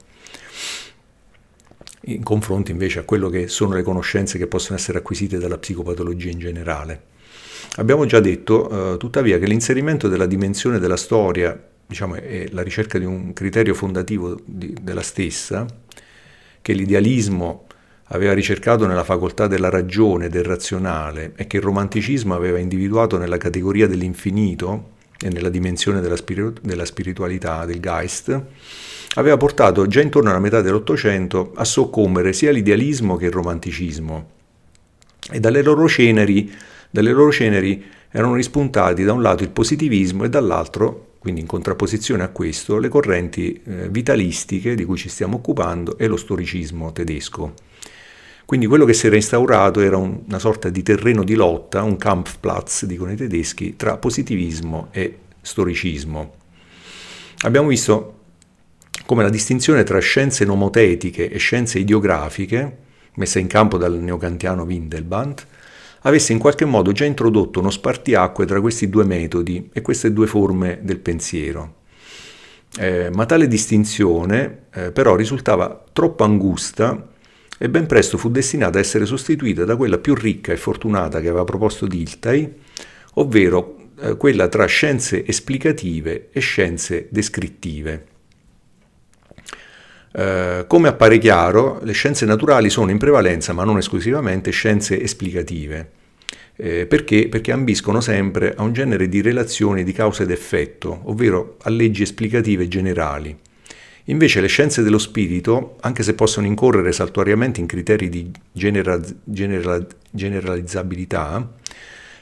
in 2.05 2.23
confronto 2.23 2.71
invece 2.71 3.01
a 3.01 3.03
quello 3.03 3.29
che 3.29 3.47
sono 3.49 3.75
le 3.75 3.83
conoscenze 3.83 4.39
che 4.39 4.47
possono 4.47 4.79
essere 4.79 4.99
acquisite 4.99 5.37
dalla 5.37 5.59
psicopatologia 5.59 6.31
in 6.31 6.39
generale. 6.39 7.03
Abbiamo 7.77 8.07
già 8.07 8.21
detto, 8.21 8.95
eh, 8.95 8.97
tuttavia, 8.97 9.39
che 9.39 9.47
l'inserimento 9.47 10.09
della 10.09 10.25
dimensione 10.25 10.79
della 10.79 10.97
storia 10.97 11.63
diciamo, 11.87 12.15
è 12.15 12.49
la 12.53 12.63
ricerca 12.63 12.99
di 12.99 13.05
un 13.05 13.35
criterio 13.35 13.75
fondativo 13.75 14.41
di, 14.43 14.75
della 14.81 15.03
stessa, 15.03 15.67
che 16.63 16.73
l'idealismo 16.73 17.67
aveva 18.09 18.33
ricercato 18.33 18.87
nella 18.87 19.05
facoltà 19.05 19.47
della 19.47 19.71
ragione, 19.71 20.29
del 20.29 20.45
razionale 20.45 21.33
e 21.37 21.47
che 21.47 21.59
il 21.59 21.63
romanticismo 21.63 22.35
aveva 22.35 22.59
individuato 22.59 23.19
nella 23.19 23.37
categoria 23.37 23.87
dell'infinito 23.87 24.97
e 25.21 25.29
nella 25.31 25.49
dimensione 25.49 26.01
della, 26.01 26.17
spiritu- 26.17 26.61
della 26.63 26.85
spiritualità, 26.85 27.65
del 27.65 27.81
Geist, 27.81 28.41
aveva 29.15 29.37
portato 29.37 29.87
già 29.87 30.01
intorno 30.01 30.31
alla 30.31 30.39
metà 30.39 30.61
dell'Ottocento 30.61 31.53
a 31.55 31.65
soccombere 31.65 32.33
sia 32.33 32.53
l'idealismo 32.53 33.17
che 33.17 33.27
il 33.27 33.33
romanticismo. 33.33 34.31
E 35.31 35.41
dalle 35.41 35.63
loro 35.63 35.89
ceneri, 35.89 36.51
dalle 36.91 37.13
loro 37.13 37.33
ceneri 37.33 37.85
erano 38.11 38.35
rispuntati 38.37 39.05
da 39.05 39.13
un 39.13 39.21
lato 39.21 39.43
il 39.43 39.51
positivismo 39.51 40.25
e 40.25 40.31
dall'altro, 40.31 41.17
quindi 41.19 41.41
in 41.41 41.47
contrapposizione 41.47 42.23
a 42.23 42.29
questo, 42.29 42.79
le 42.79 42.89
correnti 42.89 43.61
eh, 43.65 43.89
vitalistiche 43.91 44.75
di 44.75 44.85
cui 44.85 44.97
ci 44.97 45.09
stiamo 45.09 45.37
occupando 45.37 45.99
e 45.99 46.07
lo 46.07 46.17
storicismo 46.17 46.93
tedesco. 46.93 47.68
Quindi 48.49 48.65
quello 48.65 48.87
che 48.87 48.95
si 48.95 49.07
era 49.07 49.17
instaurato 49.17 49.81
era 49.81 49.99
un, 49.99 50.21
una 50.27 50.39
sorta 50.39 50.71
di 50.71 50.83
terreno 50.83 51.23
di 51.23 51.35
lotta, 51.35 51.83
un 51.83 51.99
Kampfplatz, 51.99 52.87
dicono 52.87 53.13
i 53.13 53.15
tedeschi, 53.15 53.77
tra 53.77 53.99
positivismo 53.99 54.89
e 54.91 55.19
storicismo. 55.43 56.33
Abbiamo 57.43 57.69
visto 57.69 58.21
come 59.05 59.23
la 59.23 59.29
distinzione 59.29 59.85
tra 59.85 59.99
scienze 59.99 60.47
nomotetiche 60.47 61.29
e 61.29 61.37
scienze 61.37 61.79
idiografiche, 61.79 62.77
messa 63.17 63.39
in 63.39 63.49
campo 63.49 63.77
dal 63.77 63.99
neocantiano 63.99 64.63
Windelband, 64.63 65.45
avesse 66.01 66.33
in 66.33 66.39
qualche 66.39 66.65
modo 66.65 66.93
già 66.93 67.05
introdotto 67.05 67.61
uno 67.61 67.69
spartiacque 67.69 68.47
tra 68.47 68.63
questi 68.63 68.89
due 68.89 69.05
metodi 69.05 69.69
e 69.75 69.83
queste 69.83 70.11
due 70.11 70.27
forme 70.27 70.79
del 70.81 71.01
pensiero. 71.01 71.75
Eh, 72.79 73.11
ma 73.13 73.27
tale 73.27 73.47
distinzione 73.47 74.69
eh, 74.73 74.91
però 74.91 75.17
risultava 75.17 75.85
troppo 75.93 76.25
angusta 76.25 77.17
e 77.59 77.69
ben 77.69 77.87
presto 77.87 78.17
fu 78.17 78.31
destinata 78.31 78.79
a 78.79 78.81
essere 78.81 79.05
sostituita 79.05 79.65
da 79.65 79.77
quella 79.77 79.99
più 79.99 80.15
ricca 80.15 80.53
e 80.53 80.57
fortunata 80.57 81.21
che 81.21 81.29
aveva 81.29 81.45
proposto 81.45 81.87
Dilthey, 81.87 82.55
ovvero 83.15 83.77
eh, 84.01 84.17
quella 84.17 84.47
tra 84.47 84.65
scienze 84.67 85.27
esplicative 85.27 86.29
e 86.31 86.39
scienze 86.41 87.09
descrittive. 87.11 88.07
Eh, 90.13 90.65
come 90.67 90.89
appare 90.89 91.19
chiaro, 91.19 91.81
le 91.83 91.93
scienze 91.93 92.25
naturali 92.25 92.71
sono 92.71 92.93
in 92.93 92.99
prevalenza, 92.99 93.53
ma 93.53 93.65
non 93.65 93.79
esclusivamente, 93.79 94.51
scienze 94.51 95.03
esplicative. 95.03 95.91
Eh, 96.57 96.87
perché? 96.87 97.29
Perché 97.29 97.53
ambiscono 97.53 98.01
sempre 98.01 98.55
a 98.55 98.63
un 98.63 98.73
genere 98.73 99.09
di 99.09 99.21
relazioni 99.21 99.85
di 99.85 99.93
causa 99.93 100.23
ed 100.23 100.31
effetto, 100.31 101.03
ovvero 101.05 101.57
a 101.63 101.71
leggi 101.71 102.03
esplicative 102.03 102.69
generali. 102.69 103.37
Invece 104.09 104.41
le 104.41 104.47
scienze 104.47 104.83
dello 104.83 104.99
spirito, 104.99 105.77
anche 105.81 106.03
se 106.03 106.15
possono 106.15 106.47
incorrere 106.47 106.93
saltuariamente 106.93 107.61
in 107.61 107.67
criteri 107.67 108.09
di 108.09 108.31
genera- 108.53 109.01
genera- 109.25 109.87
generalizzabilità, 110.11 111.57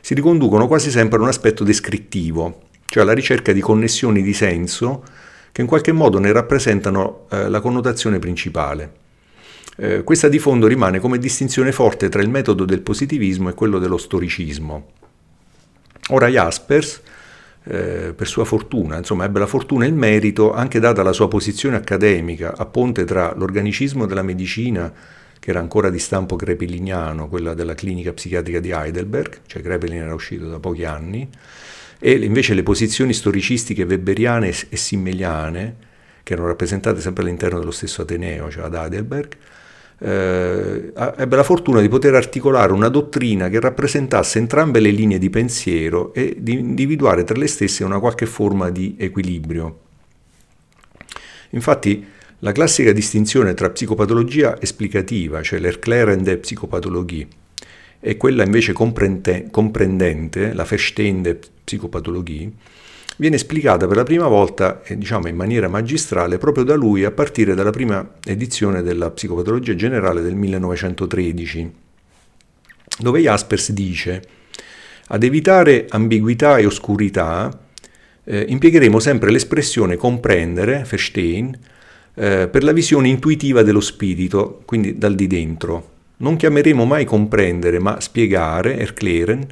si 0.01 0.15
riconducono 0.15 0.67
quasi 0.67 0.91
sempre 0.91 1.19
a 1.19 1.23
un 1.23 1.29
aspetto 1.29 1.63
descrittivo, 1.63 2.63
cioè 2.87 3.05
alla 3.05 3.13
ricerca 3.13 3.53
di 3.53 3.61
connessioni 3.61 4.23
di 4.23 4.33
senso 4.33 5.05
che 5.53 5.61
in 5.61 5.67
qualche 5.69 5.93
modo 5.93 6.19
ne 6.19 6.33
rappresentano 6.33 7.27
eh, 7.31 7.49
la 7.49 7.61
connotazione 7.61 8.19
principale. 8.19 8.93
Eh, 9.77 10.03
questa 10.03 10.29
di 10.29 10.41
fondo 10.41 10.67
rimane 10.67 10.99
come 10.99 11.19
distinzione 11.19 11.71
forte 11.71 12.09
tra 12.09 12.21
il 12.21 12.29
metodo 12.29 12.65
del 12.65 12.81
positivismo 12.81 13.49
e 13.49 13.55
quello 13.55 13.79
dello 13.79 13.97
storicismo. 13.97 14.91
Ora 16.11 16.29
Jaspers 16.29 17.01
eh, 17.69 18.13
per 18.15 18.27
sua 18.29 18.45
fortuna, 18.45 18.97
insomma 18.97 19.25
ebbe 19.25 19.41
la 19.41 19.47
fortuna 19.47 19.85
e 19.85 19.89
il 19.89 19.95
merito, 19.95 20.53
anche 20.53 20.79
data 20.79 21.03
la 21.03 21.13
sua 21.13 21.29
posizione 21.29 21.77
accademica, 21.77 22.57
a 22.57 22.65
ponte 22.65 23.05
tra 23.05 23.35
l'organicismo 23.35 24.07
della 24.07 24.23
medicina, 24.23 24.93
che 25.39 25.51
era 25.51 25.59
ancora 25.59 25.91
di 25.91 25.99
stampo 25.99 26.37
crepelliniano, 26.37 27.29
quella 27.29 27.55
della 27.55 27.75
clinica 27.75 28.13
psichiatrica 28.13 28.61
di 28.61 28.71
Heidelberg, 28.71 29.41
cioè 29.47 29.63
Krepelin 29.63 30.03
era 30.03 30.15
uscito 30.15 30.49
da 30.49 30.59
pochi 30.59 30.85
anni, 30.85 31.29
e 31.99 32.13
invece 32.13 32.55
le 32.55 32.63
posizioni 32.63 33.13
storicistiche 33.13 33.83
weberiane 33.83 34.53
e 34.69 34.77
simmeliane, 34.77 35.77
che 36.23 36.33
erano 36.33 36.49
rappresentate 36.49 37.01
sempre 37.01 37.23
all'interno 37.23 37.59
dello 37.59 37.71
stesso 37.71 38.03
Ateneo, 38.03 38.51
cioè 38.51 38.65
ad 38.65 38.75
Heidelberg, 38.75 39.37
eh, 39.99 40.93
ebbe 40.95 41.37
la 41.37 41.43
fortuna 41.43 41.81
di 41.81 41.89
poter 41.89 42.15
articolare 42.15 42.73
una 42.73 42.89
dottrina 42.89 43.49
che 43.49 43.61
rappresentasse 43.61 44.39
entrambe 44.39 44.81
le 44.81 44.91
linee 44.91 45.19
di 45.19 45.31
pensiero 45.31 46.13
e 46.13 46.37
di 46.39 46.53
individuare 46.53 47.25
tra 47.25 47.37
le 47.37 47.47
stesse 47.47 47.85
una 47.85 47.99
qualche 47.99 48.27
forma 48.27 48.71
di 48.71 48.97
equilibrio. 48.99 49.81
Infatti, 51.51 52.05
la 52.41 52.53
classica 52.53 52.93
distinzione 52.93 53.55
tra 53.55 53.71
psicopatologia 53.71 54.61
esplicativa, 54.61 55.43
cioè 55.43 55.59
l'Erklärende 55.59 56.37
Psychopathologie, 56.37 57.27
e 57.99 58.17
quella 58.19 58.45
invece 58.45 58.73
comprendente, 58.73 60.53
la 60.53 60.65
Verstehende 60.65 61.41
Psychopathologie, 61.65 62.53
viene 63.17 63.37
esplicata 63.37 63.87
per 63.87 63.97
la 63.97 64.03
prima 64.03 64.27
volta, 64.27 64.83
eh, 64.83 64.97
diciamo 64.97 65.29
in 65.29 65.37
maniera 65.37 65.69
magistrale, 65.69 66.39
proprio 66.39 66.65
da 66.65 66.75
lui 66.75 67.05
a 67.05 67.11
partire 67.11 67.55
dalla 67.55 67.71
prima 67.71 68.15
edizione 68.25 68.83
della 68.83 69.11
Psicopatologia 69.11 69.75
Generale 69.75 70.23
del 70.23 70.35
1913, 70.35 71.73
dove 72.99 73.21
Jaspers 73.21 73.73
dice 73.73 74.23
ad 75.09 75.23
evitare 75.23 75.87
ambiguità 75.89 76.59
e 76.59 76.67
oscurità 76.67 77.57
eh, 78.25 78.45
impiegheremo 78.49 78.99
sempre 78.99 79.31
l'espressione 79.31 79.97
comprendere, 79.97 80.85
verstehen, 80.89 81.57
eh, 82.15 82.49
per 82.49 82.65
la 82.65 82.73
visione 82.73 83.09
intuitiva 83.09 83.63
dello 83.63 83.81
spirito, 83.81 84.63
quindi 84.65 84.99
dal 84.99 85.15
di 85.15 85.29
dentro. 85.29 85.95
Non 86.19 86.37
chiameremo 86.37 86.85
mai 86.85 87.05
comprendere, 87.05 87.79
ma 87.79 88.01
spiegare, 88.01 88.79
erklären, 88.79 89.47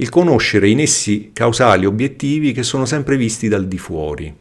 il 0.00 0.08
conoscere 0.10 0.68
i 0.68 0.74
nessi 0.74 1.30
causali 1.32 1.84
obiettivi 1.84 2.52
che 2.52 2.62
sono 2.62 2.84
sempre 2.84 3.16
visti 3.16 3.48
dal 3.48 3.66
di 3.66 3.78
fuori. 3.78 4.32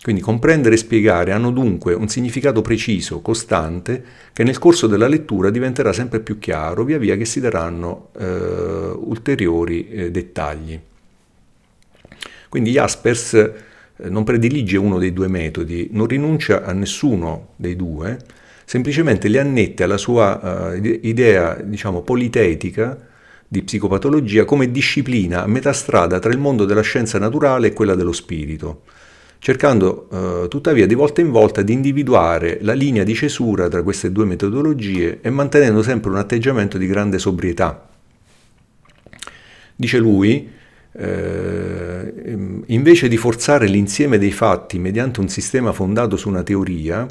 Quindi 0.00 0.20
comprendere 0.20 0.74
e 0.74 0.78
spiegare 0.78 1.32
hanno 1.32 1.50
dunque 1.50 1.94
un 1.94 2.08
significato 2.08 2.60
preciso, 2.60 3.20
costante, 3.20 4.04
che 4.32 4.44
nel 4.44 4.58
corso 4.58 4.86
della 4.86 5.08
lettura 5.08 5.50
diventerà 5.50 5.92
sempre 5.92 6.20
più 6.20 6.38
chiaro 6.38 6.84
via 6.84 6.98
via 6.98 7.16
che 7.16 7.24
si 7.24 7.40
daranno 7.40 8.10
eh, 8.18 8.24
ulteriori 8.24 9.88
eh, 9.88 10.10
dettagli. 10.10 10.78
Quindi 12.48 12.70
Jaspers 12.70 13.34
eh, 13.34 13.52
non 14.10 14.22
predilige 14.24 14.76
uno 14.76 14.98
dei 14.98 15.12
due 15.12 15.26
metodi, 15.26 15.88
non 15.92 16.06
rinuncia 16.06 16.62
a 16.62 16.72
nessuno 16.72 17.48
dei 17.56 17.74
due, 17.74 18.18
semplicemente 18.64 19.26
li 19.26 19.38
annette 19.38 19.82
alla 19.82 19.96
sua 19.96 20.70
uh, 20.72 20.84
idea, 21.02 21.54
diciamo, 21.54 22.02
politetica 22.02 23.12
di 23.54 23.62
psicopatologia 23.62 24.44
come 24.44 24.72
disciplina 24.72 25.44
a 25.44 25.46
metà 25.46 25.72
strada 25.72 26.18
tra 26.18 26.32
il 26.32 26.38
mondo 26.38 26.64
della 26.64 26.80
scienza 26.80 27.20
naturale 27.20 27.68
e 27.68 27.72
quella 27.72 27.94
dello 27.94 28.10
spirito 28.10 28.82
cercando 29.44 30.08
eh, 30.10 30.48
tuttavia 30.48 30.86
di 30.86 30.94
volta 30.94 31.20
in 31.20 31.30
volta 31.30 31.60
di 31.60 31.74
individuare 31.74 32.60
la 32.62 32.72
linea 32.72 33.04
di 33.04 33.14
cesura 33.14 33.68
tra 33.68 33.82
queste 33.82 34.10
due 34.10 34.24
metodologie 34.24 35.18
e 35.20 35.28
mantenendo 35.28 35.82
sempre 35.82 36.10
un 36.10 36.16
atteggiamento 36.16 36.78
di 36.78 36.86
grande 36.86 37.18
sobrietà. 37.18 37.86
Dice 39.76 39.98
lui, 39.98 40.48
eh, 40.96 42.36
invece 42.68 43.06
di 43.06 43.18
forzare 43.18 43.66
l'insieme 43.66 44.16
dei 44.16 44.32
fatti 44.32 44.78
mediante 44.78 45.20
un 45.20 45.28
sistema 45.28 45.72
fondato 45.72 46.16
su 46.16 46.30
una 46.30 46.42
teoria, 46.42 47.06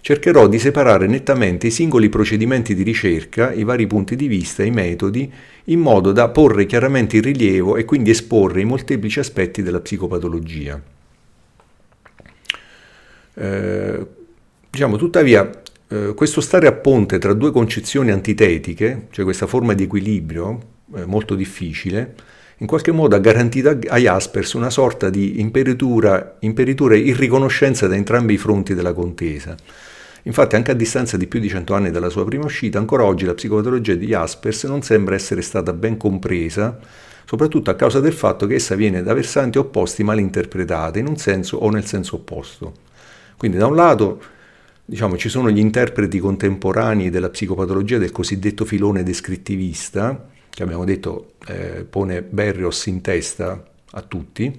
cercherò 0.00 0.48
di 0.48 0.58
separare 0.58 1.06
nettamente 1.06 1.66
i 1.66 1.70
singoli 1.70 2.08
procedimenti 2.08 2.74
di 2.74 2.82
ricerca, 2.82 3.52
i 3.52 3.62
vari 3.62 3.86
punti 3.86 4.16
di 4.16 4.26
vista, 4.26 4.62
i 4.62 4.70
metodi, 4.70 5.30
in 5.64 5.80
modo 5.80 6.12
da 6.12 6.28
porre 6.28 6.66
chiaramente 6.66 7.16
in 7.16 7.22
rilievo 7.22 7.76
e 7.76 7.84
quindi 7.84 8.10
esporre 8.10 8.60
i 8.60 8.64
molteplici 8.64 9.18
aspetti 9.18 9.62
della 9.62 9.80
psicopatologia. 9.80 10.80
Eh, 13.36 14.06
diciamo, 14.70 14.96
tuttavia, 14.96 15.50
eh, 15.88 16.12
questo 16.14 16.40
stare 16.40 16.66
a 16.66 16.72
ponte 16.72 17.18
tra 17.18 17.32
due 17.32 17.50
concezioni 17.50 18.10
antitetiche, 18.10 19.06
cioè 19.10 19.24
questa 19.24 19.46
forma 19.46 19.72
di 19.74 19.84
equilibrio 19.84 20.60
eh, 20.94 21.06
molto 21.06 21.34
difficile, 21.34 22.14
in 22.58 22.66
qualche 22.66 22.92
modo 22.92 23.16
ha 23.16 23.18
garantito 23.18 23.68
a 23.68 23.98
Jaspers 23.98 24.52
una 24.52 24.70
sorta 24.70 25.10
di 25.10 25.40
imperitura, 25.40 26.36
imperitura 26.40 26.94
irriconoscenza 26.94 27.88
da 27.88 27.96
entrambi 27.96 28.34
i 28.34 28.38
fronti 28.38 28.74
della 28.74 28.92
contesa. 28.92 29.56
Infatti, 30.26 30.56
anche 30.56 30.70
a 30.70 30.74
distanza 30.74 31.16
di 31.16 31.26
più 31.26 31.38
di 31.38 31.48
cento 31.48 31.74
anni 31.74 31.90
dalla 31.90 32.08
sua 32.08 32.24
prima 32.24 32.44
uscita, 32.44 32.78
ancora 32.78 33.04
oggi 33.04 33.26
la 33.26 33.34
psicopatologia 33.34 33.94
di 33.94 34.06
Jaspers 34.06 34.64
non 34.64 34.82
sembra 34.82 35.14
essere 35.14 35.42
stata 35.42 35.72
ben 35.72 35.96
compresa, 35.98 36.78
soprattutto 37.26 37.70
a 37.70 37.74
causa 37.74 38.00
del 38.00 38.12
fatto 38.12 38.46
che 38.46 38.54
essa 38.54 38.74
viene 38.74 39.02
da 39.02 39.12
versanti 39.12 39.58
opposti 39.58 40.02
mal 40.02 40.18
interpretata, 40.18 40.98
in 40.98 41.06
un 41.06 41.16
senso 41.16 41.58
o 41.58 41.70
nel 41.70 41.84
senso 41.84 42.16
opposto. 42.16 42.72
Quindi 43.36 43.58
da 43.58 43.66
un 43.66 43.76
lato 43.76 44.22
diciamo, 44.84 45.16
ci 45.16 45.28
sono 45.28 45.50
gli 45.50 45.58
interpreti 45.58 46.18
contemporanei 46.18 47.10
della 47.10 47.30
psicopatologia 47.30 47.98
del 47.98 48.12
cosiddetto 48.12 48.64
filone 48.64 49.02
descrittivista, 49.02 50.28
che 50.48 50.62
abbiamo 50.62 50.84
detto 50.84 51.32
eh, 51.48 51.86
pone 51.88 52.22
Berrios 52.22 52.86
in 52.86 53.00
testa 53.00 53.62
a 53.90 54.00
tutti, 54.02 54.58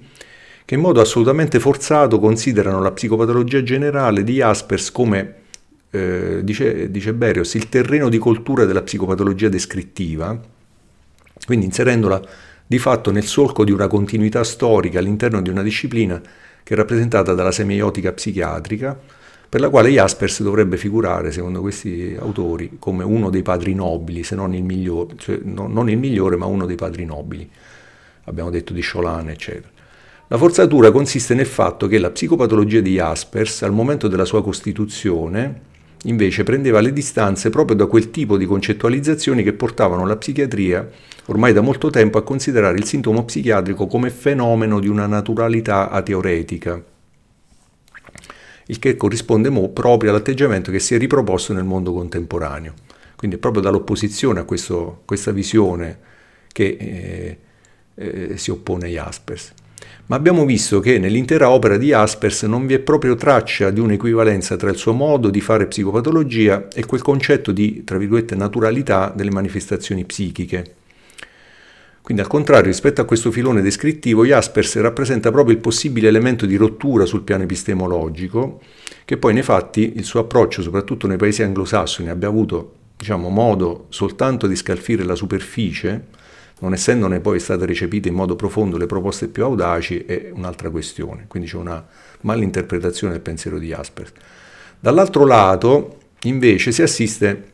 che 0.64 0.74
in 0.74 0.80
modo 0.80 1.00
assolutamente 1.00 1.58
forzato 1.58 2.18
considerano 2.18 2.80
la 2.82 2.92
psicopatologia 2.92 3.62
generale 3.62 4.24
di 4.24 4.34
Jaspers 4.34 4.90
come, 4.90 5.34
eh, 5.96 6.44
dice, 6.44 6.90
dice 6.90 7.12
Berrios, 7.12 7.54
il 7.54 7.68
terreno 7.68 8.08
di 8.08 8.18
coltura 8.18 8.64
della 8.64 8.82
psicopatologia 8.82 9.48
descrittiva, 9.48 10.38
quindi 11.46 11.66
inserendola 11.66 12.20
di 12.66 12.78
fatto 12.78 13.10
nel 13.10 13.24
solco 13.24 13.64
di 13.64 13.72
una 13.72 13.86
continuità 13.86 14.42
storica 14.44 14.98
all'interno 14.98 15.40
di 15.40 15.50
una 15.50 15.62
disciplina 15.62 16.20
che 16.62 16.74
è 16.74 16.76
rappresentata 16.76 17.32
dalla 17.32 17.52
semiotica 17.52 18.12
psichiatrica, 18.12 18.98
per 19.48 19.60
la 19.60 19.68
quale 19.68 19.90
Jaspers 19.90 20.42
dovrebbe 20.42 20.76
figurare, 20.76 21.30
secondo 21.30 21.60
questi 21.60 22.16
autori, 22.18 22.76
come 22.80 23.04
uno 23.04 23.30
dei 23.30 23.42
padri 23.42 23.74
nobili, 23.74 24.24
se 24.24 24.34
non 24.34 24.52
il 24.52 24.64
migliore, 24.64 25.14
cioè 25.16 25.38
no, 25.44 25.68
non 25.68 25.88
il 25.88 25.96
migliore, 25.96 26.34
ma 26.34 26.46
uno 26.46 26.66
dei 26.66 26.74
padri 26.74 27.04
nobili. 27.04 27.48
Abbiamo 28.24 28.50
detto 28.50 28.72
di 28.72 28.82
Scholane, 28.82 29.32
eccetera. 29.32 29.70
La 30.26 30.38
forzatura 30.38 30.90
consiste 30.90 31.34
nel 31.34 31.46
fatto 31.46 31.86
che 31.86 31.98
la 32.00 32.10
psicopatologia 32.10 32.80
di 32.80 32.94
Jaspers, 32.94 33.62
al 33.62 33.70
momento 33.70 34.08
della 34.08 34.24
sua 34.24 34.42
costituzione, 34.42 35.60
invece 36.04 36.44
prendeva 36.44 36.80
le 36.80 36.92
distanze 36.92 37.50
proprio 37.50 37.76
da 37.76 37.86
quel 37.86 38.10
tipo 38.10 38.36
di 38.36 38.46
concettualizzazioni 38.46 39.42
che 39.42 39.52
portavano 39.52 40.06
la 40.06 40.16
psichiatria 40.16 40.88
ormai 41.26 41.52
da 41.52 41.60
molto 41.60 41.90
tempo 41.90 42.18
a 42.18 42.22
considerare 42.22 42.78
il 42.78 42.84
sintomo 42.84 43.24
psichiatrico 43.24 43.86
come 43.86 44.10
fenomeno 44.10 44.78
di 44.80 44.88
una 44.88 45.06
naturalità 45.06 45.90
ateoretica, 45.90 46.82
il 48.66 48.78
che 48.78 48.96
corrisponde 48.96 49.50
mo 49.50 49.68
proprio 49.70 50.10
all'atteggiamento 50.10 50.70
che 50.70 50.78
si 50.78 50.94
è 50.94 50.98
riproposto 50.98 51.52
nel 51.52 51.64
mondo 51.64 51.92
contemporaneo. 51.92 52.74
Quindi 53.16 53.36
è 53.36 53.40
proprio 53.40 53.62
dall'opposizione 53.62 54.40
a 54.40 54.44
questo, 54.44 55.02
questa 55.04 55.32
visione 55.32 55.98
che 56.52 56.76
eh, 56.78 57.38
eh, 57.94 58.36
si 58.36 58.50
oppone 58.50 58.88
Jaspers. 58.88 59.52
Ma 60.08 60.14
abbiamo 60.14 60.44
visto 60.44 60.78
che 60.78 61.00
nell'intera 61.00 61.50
opera 61.50 61.76
di 61.76 61.88
Jaspers 61.88 62.44
non 62.44 62.64
vi 62.64 62.74
è 62.74 62.78
proprio 62.78 63.16
traccia 63.16 63.70
di 63.70 63.80
un'equivalenza 63.80 64.54
tra 64.54 64.70
il 64.70 64.76
suo 64.76 64.92
modo 64.92 65.30
di 65.30 65.40
fare 65.40 65.66
psicopatologia 65.66 66.68
e 66.72 66.86
quel 66.86 67.02
concetto 67.02 67.50
di, 67.50 67.82
tra 67.82 67.98
virgolette, 67.98 68.36
naturalità 68.36 69.12
delle 69.12 69.32
manifestazioni 69.32 70.04
psichiche. 70.04 70.74
Quindi 72.02 72.22
al 72.22 72.28
contrario, 72.28 72.66
rispetto 72.66 73.00
a 73.00 73.04
questo 73.04 73.32
filone 73.32 73.62
descrittivo, 73.62 74.24
Jaspers 74.24 74.76
rappresenta 74.76 75.32
proprio 75.32 75.56
il 75.56 75.60
possibile 75.60 76.06
elemento 76.06 76.46
di 76.46 76.54
rottura 76.54 77.04
sul 77.04 77.22
piano 77.22 77.42
epistemologico, 77.42 78.60
che 79.04 79.16
poi 79.16 79.34
nei 79.34 79.42
fatti 79.42 79.94
il 79.96 80.04
suo 80.04 80.20
approccio, 80.20 80.62
soprattutto 80.62 81.08
nei 81.08 81.16
paesi 81.16 81.42
anglosassoni, 81.42 82.08
abbia 82.08 82.28
avuto 82.28 82.74
diciamo, 82.96 83.28
modo 83.28 83.86
soltanto 83.88 84.46
di 84.46 84.54
scalfire 84.54 85.02
la 85.02 85.16
superficie, 85.16 86.04
non 86.58 86.72
essendone 86.72 87.20
poi 87.20 87.38
state 87.38 87.66
recepite 87.66 88.08
in 88.08 88.14
modo 88.14 88.34
profondo 88.34 88.78
le 88.78 88.86
proposte 88.86 89.28
più 89.28 89.44
audaci, 89.44 90.04
è 90.06 90.30
un'altra 90.32 90.70
questione. 90.70 91.26
Quindi 91.28 91.48
c'è 91.48 91.56
una 91.56 91.84
malinterpretazione 92.22 93.12
del 93.12 93.22
pensiero 93.22 93.58
di 93.58 93.68
Jaspers. 93.68 94.12
Dall'altro 94.80 95.26
lato, 95.26 95.98
invece, 96.22 96.72
si 96.72 96.82
assiste 96.82 97.52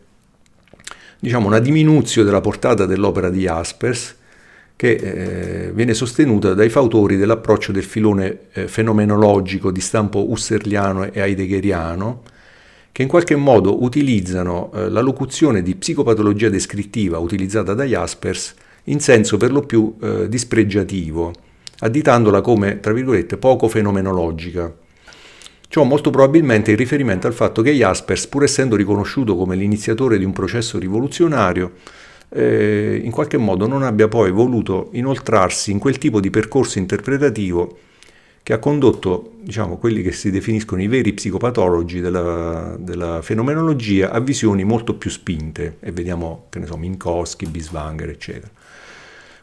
diciamo, 1.19 1.47
una 1.47 1.59
diminuzione 1.59 2.27
della 2.27 2.41
portata 2.41 2.87
dell'opera 2.87 3.29
di 3.29 3.41
Jaspers, 3.41 4.17
che 4.77 4.91
eh, 4.95 5.73
viene 5.73 5.95
sostenuta 5.95 6.55
dai 6.55 6.69
fautori 6.69 7.17
dell'approccio 7.17 7.71
del 7.71 7.85
filone 7.85 8.39
eh, 8.53 8.67
fenomenologico 8.67 9.71
di 9.71 9.81
stampo 9.81 10.31
husserliano 10.31 11.05
e 11.05 11.21
heideggeriano, 11.21 12.23
che 12.91 13.03
in 13.03 13.09
qualche 13.09 13.37
modo 13.37 13.83
utilizzano 13.83 14.73
eh, 14.75 14.89
la 14.89 15.01
locuzione 15.01 15.63
di 15.63 15.75
psicopatologia 15.77 16.49
descrittiva 16.49 17.19
utilizzata 17.19 17.75
da 17.75 17.85
Jaspers 17.85 18.55
in 18.85 19.01
senso 19.01 19.37
per 19.37 19.53
lo 19.53 19.63
più 19.63 19.95
eh, 20.01 20.29
dispregiativo, 20.29 21.33
additandola 21.81 22.41
come, 22.41 22.81
tra 22.81 22.93
virgolette, 22.93 23.37
poco 23.37 23.69
fenomenologica. 23.69 24.75
Ciò 25.69 25.85
molto 25.85 26.11
probabilmente 26.11 26.71
in 26.71 26.77
riferimento 26.77 27.27
al 27.27 27.33
fatto 27.33 27.63
che 27.63 27.73
Jaspers, 27.73 28.27
pur 28.27 28.43
essendo 28.43 28.77
riconosciuto 28.77 29.37
come 29.37 29.57
l'iniziatore 29.57 30.19
di 30.19 30.25
un 30.25 30.33
processo 30.33 30.79
rivoluzionario, 30.79 31.73
eh, 32.29 33.01
in 33.03 33.11
qualche 33.11 33.39
modo 33.39 33.67
non 33.67 33.83
abbia 33.83 34.09
poi 34.09 34.31
voluto 34.31 34.89
inoltrarsi 34.93 35.71
in 35.71 35.79
quel 35.79 35.99
tipo 35.99 36.21
di 36.21 36.31
percorso 36.31 36.79
interpretativo 36.79 37.79
che 38.43 38.53
ha 38.53 38.59
condotto 38.59 39.35
diciamo, 39.41 39.77
quelli 39.77 40.03
che 40.03 40.13
si 40.13 40.31
definiscono 40.31 40.83
i 40.83 40.89
veri 40.89 41.13
psicopatologi 41.13 42.01
della, 42.01 42.77
della 42.79 43.23
fenomenologia 43.23 44.11
a 44.11 44.19
visioni 44.19 44.65
molto 44.65 44.95
più 44.95 45.11
spinte, 45.11 45.77
e 45.81 45.93
vediamo, 45.93 46.47
che 46.51 46.59
ne 46.59 46.67
so, 46.67 46.77
Minkowski, 46.77 47.47
Biswanger, 47.47 48.09
eccetera. 48.09 48.51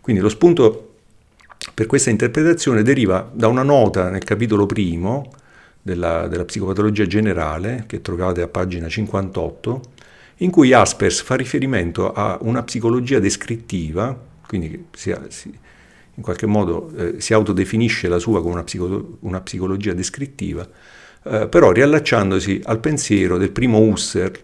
Quindi 0.09 0.25
lo 0.25 0.33
spunto 0.33 0.93
per 1.75 1.85
questa 1.85 2.09
interpretazione 2.09 2.81
deriva 2.81 3.29
da 3.31 3.47
una 3.47 3.61
nota 3.61 4.09
nel 4.09 4.23
capitolo 4.23 4.65
primo 4.65 5.31
della, 5.79 6.25
della 6.27 6.45
psicopatologia 6.45 7.05
generale, 7.05 7.83
che 7.85 8.01
trovate 8.01 8.41
a 8.41 8.47
pagina 8.47 8.89
58, 8.89 9.81
in 10.37 10.49
cui 10.49 10.69
Jaspers 10.69 11.21
fa 11.21 11.35
riferimento 11.35 12.11
a 12.11 12.39
una 12.41 12.63
psicologia 12.63 13.19
descrittiva, 13.19 14.19
quindi 14.47 14.87
si, 14.95 15.15
si, 15.27 15.55
in 16.15 16.23
qualche 16.23 16.47
modo 16.47 16.91
eh, 16.97 17.21
si 17.21 17.35
autodefinisce 17.35 18.07
la 18.07 18.17
sua 18.17 18.41
come 18.41 18.53
una, 18.53 18.63
psico, 18.63 19.17
una 19.19 19.41
psicologia 19.41 19.93
descrittiva, 19.93 20.67
eh, 21.23 21.47
però 21.47 21.71
riallacciandosi 21.71 22.61
al 22.63 22.79
pensiero 22.79 23.37
del 23.37 23.51
primo 23.51 23.77
Husserl, 23.77 24.39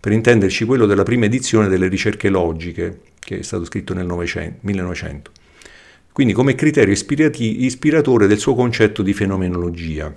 per 0.00 0.10
intenderci 0.10 0.64
quello 0.64 0.86
della 0.86 1.04
prima 1.04 1.26
edizione 1.26 1.68
delle 1.68 1.86
ricerche 1.86 2.28
logiche, 2.28 3.12
che 3.24 3.38
è 3.38 3.42
stato 3.42 3.64
scritto 3.64 3.94
nel 3.94 4.06
900, 4.06 4.58
1900. 4.60 5.30
Quindi 6.12 6.32
come 6.32 6.54
criterio 6.54 6.94
ispiratore 6.94 8.26
del 8.26 8.38
suo 8.38 8.54
concetto 8.54 9.02
di 9.02 9.12
fenomenologia. 9.12 10.14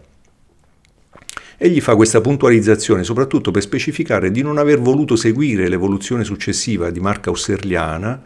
Egli 1.59 1.81
fa 1.81 1.95
questa 1.95 2.21
puntualizzazione 2.21 3.03
soprattutto 3.03 3.49
per 3.49 3.63
specificare 3.63 4.29
di 4.29 4.43
non 4.43 4.59
aver 4.59 4.79
voluto 4.79 5.15
seguire 5.15 5.67
l'evoluzione 5.67 6.23
successiva 6.23 6.91
di 6.91 6.99
marca 6.99 7.31
husserliana, 7.31 8.21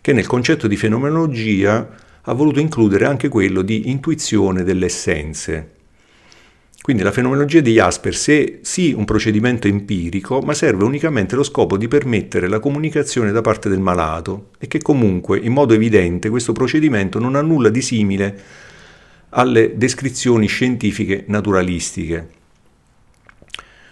che 0.00 0.14
nel 0.14 0.26
concetto 0.26 0.66
di 0.66 0.76
fenomenologia 0.76 1.86
ha 2.22 2.32
voluto 2.32 2.60
includere 2.60 3.04
anche 3.04 3.28
quello 3.28 3.60
di 3.60 3.90
intuizione 3.90 4.62
delle 4.62 4.86
essenze. 4.86 5.81
Quindi 6.82 7.04
la 7.04 7.12
fenomenologia 7.12 7.60
di 7.60 7.74
Jaspers 7.74 8.26
è 8.26 8.58
sì 8.62 8.92
un 8.92 9.04
procedimento 9.04 9.68
empirico, 9.68 10.40
ma 10.40 10.52
serve 10.52 10.82
unicamente 10.82 11.34
allo 11.34 11.44
scopo 11.44 11.76
di 11.76 11.86
permettere 11.86 12.48
la 12.48 12.58
comunicazione 12.58 13.30
da 13.30 13.40
parte 13.40 13.68
del 13.68 13.78
malato 13.78 14.48
e 14.58 14.66
che 14.66 14.82
comunque 14.82 15.38
in 15.38 15.52
modo 15.52 15.74
evidente 15.74 16.28
questo 16.28 16.50
procedimento 16.50 17.20
non 17.20 17.36
ha 17.36 17.40
nulla 17.40 17.68
di 17.68 17.80
simile 17.80 18.40
alle 19.28 19.76
descrizioni 19.76 20.48
scientifiche 20.48 21.22
naturalistiche. 21.28 22.28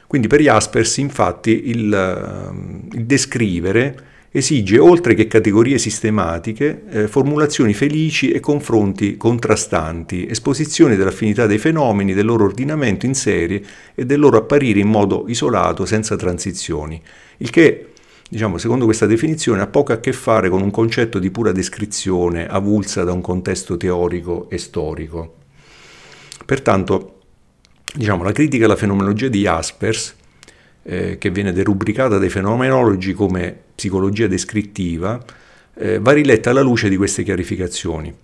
Quindi 0.09 0.27
per 0.27 0.41
Jaspers 0.41 0.97
infatti 0.97 1.69
il, 1.69 1.95
ehm, 1.95 2.89
il 2.91 3.05
descrivere 3.05 4.09
esige, 4.33 4.79
oltre 4.79 5.15
che 5.15 5.27
categorie 5.27 5.79
sistematiche, 5.79 6.83
eh, 6.89 7.09
formulazioni 7.09 7.75
felici 7.75 8.31
e 8.31 8.41
confronti 8.41 9.17
contrastanti, 9.17 10.29
esposizioni 10.29 10.97
dell'affinità 10.97 11.47
dei 11.47 11.59
fenomeni, 11.59 12.15
del 12.15 12.27
loro 12.27 12.45
ordinamento 12.45 13.07
in 13.07 13.15
serie 13.15 13.63
e 13.95 14.07
del 14.07 14.21
loro 14.21 14.39
apparire 14.39 14.79
in 14.79 14.89
modo 14.89 15.25
isolato, 15.27 15.85
senza 15.85 16.17
transizioni, 16.17 17.01
il 17.39 17.51
che 17.51 17.87
diciamo, 18.29 18.59
secondo 18.59 18.85
questa 18.85 19.07
definizione, 19.07 19.61
ha 19.61 19.67
poco 19.67 19.93
a 19.93 19.99
che 19.99 20.13
fare 20.13 20.49
con 20.49 20.63
un 20.63 20.71
concetto 20.71 21.19
di 21.19 21.31
pura 21.31 21.51
descrizione 21.51 22.47
avulsa 22.47 23.03
da 23.03 23.13
un 23.13 23.21
contesto 23.21 23.77
teorico 23.77 24.49
e 24.49 24.57
storico. 24.57 25.35
Pertanto, 26.47 27.23
diciamo, 27.93 28.23
la 28.23 28.31
critica 28.31 28.67
alla 28.67 28.77
fenomenologia 28.77 29.27
di 29.27 29.41
Jaspers 29.41 30.15
eh, 30.83 31.19
che 31.19 31.31
viene 31.31 31.53
derubricata 31.53 32.19
dai 32.19 32.31
fenomenologi 32.31 33.13
come 33.13 33.57
psicologia 33.75 34.27
descrittiva, 34.27 35.23
eh, 35.75 35.99
va 35.99 36.13
riletta 36.13 36.51
alla 36.51 36.61
luce 36.61 36.89
di 36.89 36.97
queste 36.97 37.23
chiarificazioni. 37.23 38.15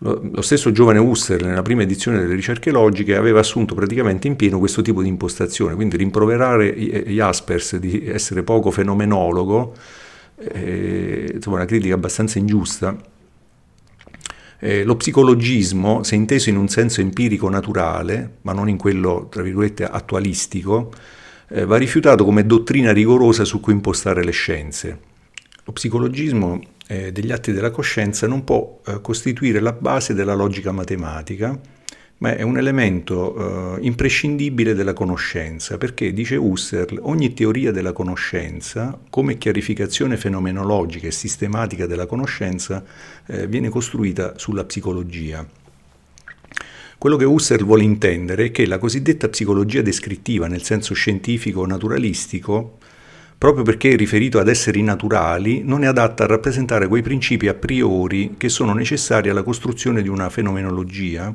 Lo, 0.00 0.20
lo 0.32 0.42
stesso 0.42 0.72
giovane 0.72 0.98
Husserl, 0.98 1.44
nella 1.46 1.62
prima 1.62 1.82
edizione 1.82 2.18
delle 2.18 2.34
ricerche 2.34 2.70
logiche, 2.70 3.14
aveva 3.14 3.40
assunto 3.40 3.74
praticamente 3.74 4.26
in 4.26 4.36
pieno 4.36 4.58
questo 4.58 4.82
tipo 4.82 5.02
di 5.02 5.08
impostazione, 5.08 5.74
quindi 5.74 5.96
rimproverare 5.96 6.72
Jaspers 6.74 7.76
di 7.76 8.06
essere 8.06 8.42
poco 8.42 8.70
fenomenologo, 8.70 9.74
eh, 10.38 11.30
insomma 11.34 11.56
una 11.56 11.66
critica 11.66 11.94
abbastanza 11.94 12.38
ingiusta, 12.38 12.96
eh, 14.64 14.84
lo 14.84 14.94
psicologismo, 14.94 16.04
se 16.04 16.14
inteso 16.14 16.48
in 16.48 16.56
un 16.56 16.68
senso 16.68 17.00
empirico 17.00 17.48
naturale, 17.48 18.36
ma 18.42 18.52
non 18.52 18.68
in 18.68 18.76
quello, 18.76 19.26
tra 19.28 19.42
virgolette, 19.42 19.84
attualistico, 19.84 20.92
eh, 21.52 21.64
va 21.64 21.76
rifiutato 21.76 22.24
come 22.24 22.46
dottrina 22.46 22.92
rigorosa 22.92 23.44
su 23.44 23.60
cui 23.60 23.72
impostare 23.72 24.24
le 24.24 24.32
scienze. 24.32 24.98
Lo 25.64 25.72
psicologismo 25.72 26.60
eh, 26.88 27.12
degli 27.12 27.30
atti 27.30 27.52
della 27.52 27.70
coscienza 27.70 28.26
non 28.26 28.42
può 28.44 28.80
eh, 28.86 29.00
costituire 29.00 29.60
la 29.60 29.72
base 29.72 30.14
della 30.14 30.34
logica 30.34 30.72
matematica, 30.72 31.58
ma 32.18 32.36
è 32.36 32.42
un 32.42 32.56
elemento 32.56 33.76
eh, 33.76 33.84
imprescindibile 33.84 34.74
della 34.74 34.92
conoscenza, 34.92 35.76
perché, 35.76 36.12
dice 36.12 36.36
Husserl, 36.36 37.00
ogni 37.02 37.34
teoria 37.34 37.72
della 37.72 37.92
conoscenza, 37.92 38.98
come 39.10 39.38
chiarificazione 39.38 40.16
fenomenologica 40.16 41.08
e 41.08 41.10
sistematica 41.10 41.86
della 41.86 42.06
conoscenza, 42.06 42.84
eh, 43.26 43.46
viene 43.48 43.68
costruita 43.68 44.34
sulla 44.36 44.64
psicologia. 44.64 45.44
Quello 47.02 47.16
che 47.16 47.24
Husserl 47.24 47.64
vuole 47.64 47.82
intendere 47.82 48.44
è 48.44 48.50
che 48.52 48.64
la 48.64 48.78
cosiddetta 48.78 49.28
psicologia 49.28 49.82
descrittiva 49.82 50.46
nel 50.46 50.62
senso 50.62 50.94
scientifico 50.94 51.66
naturalistico, 51.66 52.78
proprio 53.36 53.64
perché 53.64 53.90
è 53.90 53.96
riferito 53.96 54.38
ad 54.38 54.46
esseri 54.46 54.82
naturali, 54.82 55.64
non 55.64 55.82
è 55.82 55.88
adatta 55.88 56.22
a 56.22 56.28
rappresentare 56.28 56.86
quei 56.86 57.02
principi 57.02 57.48
a 57.48 57.54
priori 57.54 58.36
che 58.38 58.48
sono 58.48 58.72
necessari 58.72 59.30
alla 59.30 59.42
costruzione 59.42 60.00
di 60.00 60.08
una 60.08 60.30
fenomenologia, 60.30 61.34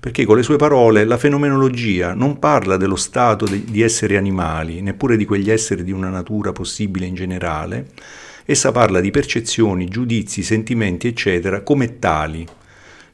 perché 0.00 0.24
con 0.24 0.36
le 0.36 0.42
sue 0.42 0.56
parole 0.56 1.04
la 1.04 1.18
fenomenologia 1.18 2.14
non 2.14 2.38
parla 2.38 2.78
dello 2.78 2.96
stato 2.96 3.44
di 3.44 3.82
esseri 3.82 4.16
animali, 4.16 4.80
neppure 4.80 5.18
di 5.18 5.26
quegli 5.26 5.50
esseri 5.50 5.84
di 5.84 5.92
una 5.92 6.08
natura 6.08 6.52
possibile 6.52 7.04
in 7.04 7.14
generale, 7.14 7.88
essa 8.46 8.72
parla 8.72 9.00
di 9.00 9.10
percezioni, 9.10 9.86
giudizi, 9.86 10.42
sentimenti, 10.42 11.08
eccetera, 11.08 11.60
come 11.60 11.98
tali, 11.98 12.46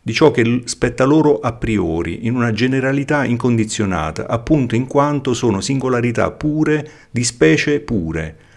di 0.03 0.13
ciò 0.13 0.31
che 0.31 0.63
spetta 0.65 1.05
loro 1.05 1.41
a 1.41 1.53
priori, 1.53 2.27
in 2.27 2.35
una 2.35 2.53
generalità 2.53 3.25
incondizionata, 3.25 4.27
appunto 4.27 4.75
in 4.75 4.87
quanto 4.87 5.35
sono 5.35 5.61
singolarità 5.61 6.31
pure 6.31 6.91
di 7.11 7.23
specie 7.25 7.81
pure. 7.81 8.49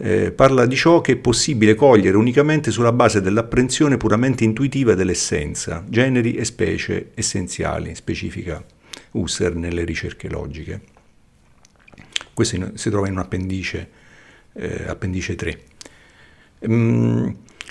Eh, 0.00 0.30
parla 0.30 0.64
di 0.64 0.76
ciò 0.76 1.00
che 1.00 1.12
è 1.12 1.16
possibile 1.16 1.74
cogliere 1.74 2.16
unicamente 2.16 2.70
sulla 2.70 2.92
base 2.92 3.20
dell'apprensione 3.20 3.96
puramente 3.96 4.44
intuitiva 4.44 4.94
dell'essenza, 4.94 5.84
generi 5.88 6.34
e 6.34 6.44
specie 6.44 7.10
essenziali, 7.14 7.94
specifica 7.94 8.64
Husserl 9.10 9.58
nelle 9.58 9.84
ricerche 9.84 10.28
logiche. 10.28 10.80
Questo 12.32 12.70
si 12.74 12.90
trova 12.90 13.08
in 13.08 13.14
un 13.14 13.18
appendice, 13.18 13.90
eh, 14.52 14.84
appendice 14.86 15.34
3. 15.34 15.60
Mm, 16.68 17.28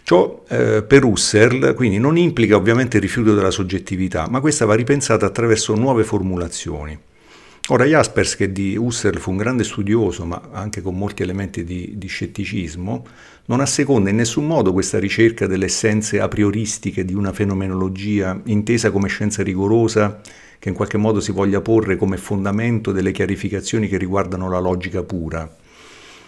Ciò 0.10 0.46
eh, 0.48 0.84
per 0.84 1.04
Husserl 1.04 1.74
quindi 1.74 1.98
non 2.00 2.18
implica 2.18 2.56
ovviamente 2.56 2.96
il 2.96 3.04
rifiuto 3.04 3.36
della 3.36 3.52
soggettività, 3.52 4.26
ma 4.30 4.40
questa 4.40 4.64
va 4.64 4.74
ripensata 4.74 5.26
attraverso 5.26 5.76
nuove 5.76 6.06
formulazioni. 6.06 6.98
Ora 7.68 7.84
Jaspers, 7.84 8.38
che 8.38 8.54
di 8.54 8.78
Husserl 8.78 9.20
fu 9.20 9.32
un 9.32 9.36
grande 9.36 9.66
studioso, 9.66 10.24
ma 10.24 10.44
anche 10.54 10.82
con 10.82 10.98
molti 10.98 11.24
elementi 11.24 11.66
di, 11.66 11.96
di 11.98 12.08
scetticismo, 12.08 13.06
non 13.48 13.60
asseconda 13.60 14.10
in 14.10 14.16
nessun 14.16 14.48
modo 14.48 14.72
questa 14.72 14.98
ricerca 14.98 15.46
delle 15.46 15.66
essenze 15.66 16.22
a 16.22 16.30
prioristiche 16.30 17.04
di 17.04 17.14
una 17.14 17.34
fenomenologia 17.34 18.40
intesa 18.46 18.92
come 18.92 19.10
scienza 19.10 19.44
rigorosa 19.44 20.22
che 20.58 20.70
in 20.70 20.76
qualche 20.76 20.96
modo 20.96 21.20
si 21.20 21.34
voglia 21.34 21.60
porre 21.60 21.98
come 21.98 22.16
fondamento 22.16 22.94
delle 22.94 23.12
chiarificazioni 23.12 23.90
che 23.90 23.98
riguardano 23.98 24.50
la 24.50 24.60
logica 24.60 25.04
pura 25.04 25.66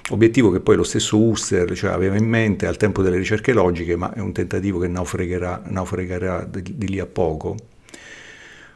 obiettivo 0.10 0.52
che 0.52 0.60
poi 0.60 0.76
lo 0.76 0.84
stesso 0.84 1.18
Husserl 1.18 1.76
cioè, 1.76 1.92
aveva 1.92 2.16
in 2.16 2.26
mente 2.26 2.68
al 2.68 2.78
tempo 2.78 3.02
delle 3.02 3.18
ricerche 3.18 3.54
logiche, 3.54 3.96
ma 3.96 4.14
è 4.14 4.20
un 4.20 4.32
tentativo 4.32 4.80
che 4.80 4.88
naufragherà, 4.88 5.64
naufragherà 5.66 6.48
di, 6.50 6.78
di, 6.78 6.88
lì 6.88 7.00
a 7.00 7.06
poco. 7.06 7.56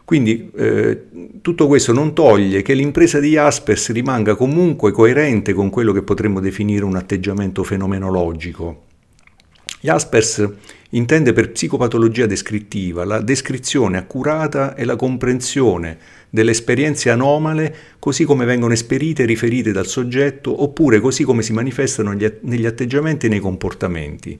Quindi 0.06 0.52
eh, 0.56 1.04
tutto 1.42 1.68
questo 1.68 1.94
non 1.94 2.14
toglie 2.14 2.62
che 2.62 2.74
l'impresa 2.74 3.20
di 3.20 3.30
Jaspers 3.32 3.92
rimanga 3.92 4.36
comunque 4.36 4.92
coerente 4.92 5.54
con 5.54 5.70
quello 5.70 5.94
che 5.94 6.04
potremmo 6.04 6.40
definire 6.40 6.84
un 6.84 6.96
atteggiamento 6.96 7.64
fenomenologico. 7.64 8.83
Jaspers 9.84 10.50
intende 10.92 11.34
per 11.34 11.52
psicopatologia 11.52 12.26
descrittiva 12.26 13.04
la 13.04 13.20
descrizione 13.20 13.98
accurata 13.98 14.76
e 14.76 14.86
la 14.86 14.96
comprensione 14.96 15.98
delle 16.30 16.52
esperienze 16.52 17.10
anomale 17.10 17.76
così 18.00 18.24
come 18.24 18.46
vengono 18.46 18.72
esperite 18.72 19.24
e 19.24 19.26
riferite 19.26 19.74
dal 19.74 19.86
soggetto 19.86 20.64
oppure 20.64 21.02
così 21.02 21.26
come 21.26 21.42
si 21.42 21.52
manifestano 21.52 22.14
negli 22.14 22.66
atteggiamenti 22.66 23.26
e 23.26 23.30
nei 23.30 23.42
comportamenti. 23.42 24.40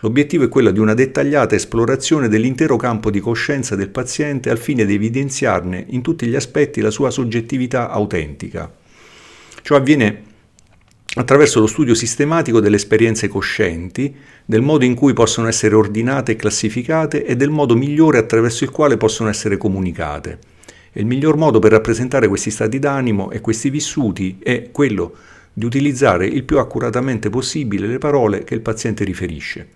L'obiettivo 0.00 0.42
è 0.42 0.48
quello 0.48 0.72
di 0.72 0.80
una 0.80 0.94
dettagliata 0.94 1.54
esplorazione 1.54 2.26
dell'intero 2.26 2.74
campo 2.74 3.12
di 3.12 3.20
coscienza 3.20 3.76
del 3.76 3.90
paziente 3.90 4.50
al 4.50 4.58
fine 4.58 4.84
di 4.84 4.94
evidenziarne 4.94 5.86
in 5.90 6.02
tutti 6.02 6.26
gli 6.26 6.34
aspetti 6.34 6.80
la 6.80 6.90
sua 6.90 7.10
soggettività 7.10 7.90
autentica. 7.90 8.74
Ciò 9.62 9.76
avviene 9.76 10.32
attraverso 11.14 11.60
lo 11.60 11.66
studio 11.66 11.94
sistematico 11.94 12.60
delle 12.60 12.76
esperienze 12.76 13.28
coscienti, 13.28 14.14
del 14.44 14.62
modo 14.62 14.84
in 14.84 14.94
cui 14.94 15.12
possono 15.12 15.46
essere 15.46 15.74
ordinate 15.74 16.32
e 16.32 16.36
classificate 16.36 17.24
e 17.24 17.36
del 17.36 17.50
modo 17.50 17.76
migliore 17.76 18.18
attraverso 18.18 18.64
il 18.64 18.70
quale 18.70 18.96
possono 18.96 19.28
essere 19.28 19.56
comunicate. 19.56 20.38
E 20.92 21.00
il 21.00 21.06
miglior 21.06 21.36
modo 21.36 21.58
per 21.58 21.72
rappresentare 21.72 22.28
questi 22.28 22.50
stati 22.50 22.78
d'animo 22.78 23.30
e 23.30 23.40
questi 23.40 23.70
vissuti 23.70 24.38
è 24.42 24.70
quello 24.72 25.14
di 25.52 25.64
utilizzare 25.64 26.26
il 26.26 26.42
più 26.42 26.58
accuratamente 26.58 27.30
possibile 27.30 27.86
le 27.86 27.98
parole 27.98 28.42
che 28.42 28.54
il 28.54 28.60
paziente 28.60 29.04
riferisce. 29.04 29.68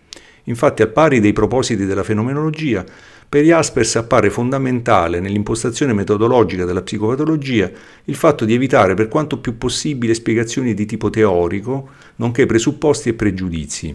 Infatti, 0.44 0.82
al 0.82 0.90
pari 0.90 1.20
dei 1.20 1.32
propositi 1.32 1.84
della 1.84 2.02
fenomenologia, 2.02 2.84
per 3.28 3.44
Jaspers 3.44 3.96
appare 3.96 4.30
fondamentale 4.30 5.20
nell'impostazione 5.20 5.92
metodologica 5.92 6.64
della 6.64 6.80
psicopatologia 6.80 7.70
il 8.04 8.14
fatto 8.14 8.46
di 8.46 8.54
evitare 8.54 8.94
per 8.94 9.08
quanto 9.08 9.38
più 9.38 9.58
possibile 9.58 10.14
spiegazioni 10.14 10.72
di 10.72 10.86
tipo 10.86 11.10
teorico, 11.10 11.90
nonché 12.16 12.46
presupposti 12.46 13.10
e 13.10 13.14
pregiudizi. 13.14 13.94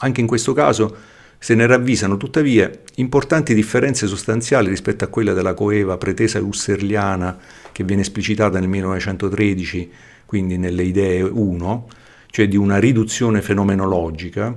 Anche 0.00 0.20
in 0.20 0.26
questo 0.26 0.52
caso 0.52 0.96
se 1.38 1.54
ne 1.54 1.66
ravvisano 1.66 2.16
tuttavia 2.16 2.68
importanti 2.96 3.54
differenze 3.54 4.08
sostanziali 4.08 4.68
rispetto 4.68 5.04
a 5.04 5.08
quella 5.08 5.32
della 5.32 5.54
coeva 5.54 5.96
pretesa 5.96 6.40
husserliana 6.40 7.38
che 7.70 7.84
viene 7.84 8.02
esplicitata 8.02 8.58
nel 8.58 8.68
1913, 8.68 9.90
quindi 10.26 10.58
nelle 10.58 10.82
idee 10.82 11.22
1, 11.22 11.88
cioè 12.30 12.48
di 12.48 12.56
una 12.56 12.78
riduzione 12.78 13.40
fenomenologica, 13.40 14.52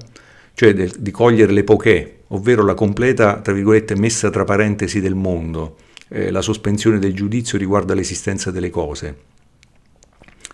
cioè 0.53 0.73
de, 0.73 0.91
di 0.97 1.11
cogliere 1.11 1.51
l'epoché, 1.51 2.23
ovvero 2.27 2.63
la 2.63 2.73
completa, 2.73 3.39
tra 3.39 3.53
virgolette, 3.53 3.95
messa 3.95 4.29
tra 4.29 4.43
parentesi 4.43 4.99
del 4.99 5.15
mondo, 5.15 5.77
eh, 6.09 6.31
la 6.31 6.41
sospensione 6.41 6.99
del 6.99 7.13
giudizio 7.13 7.57
riguardo 7.57 7.93
all'esistenza 7.93 8.51
delle 8.51 8.69
cose. 8.69 9.15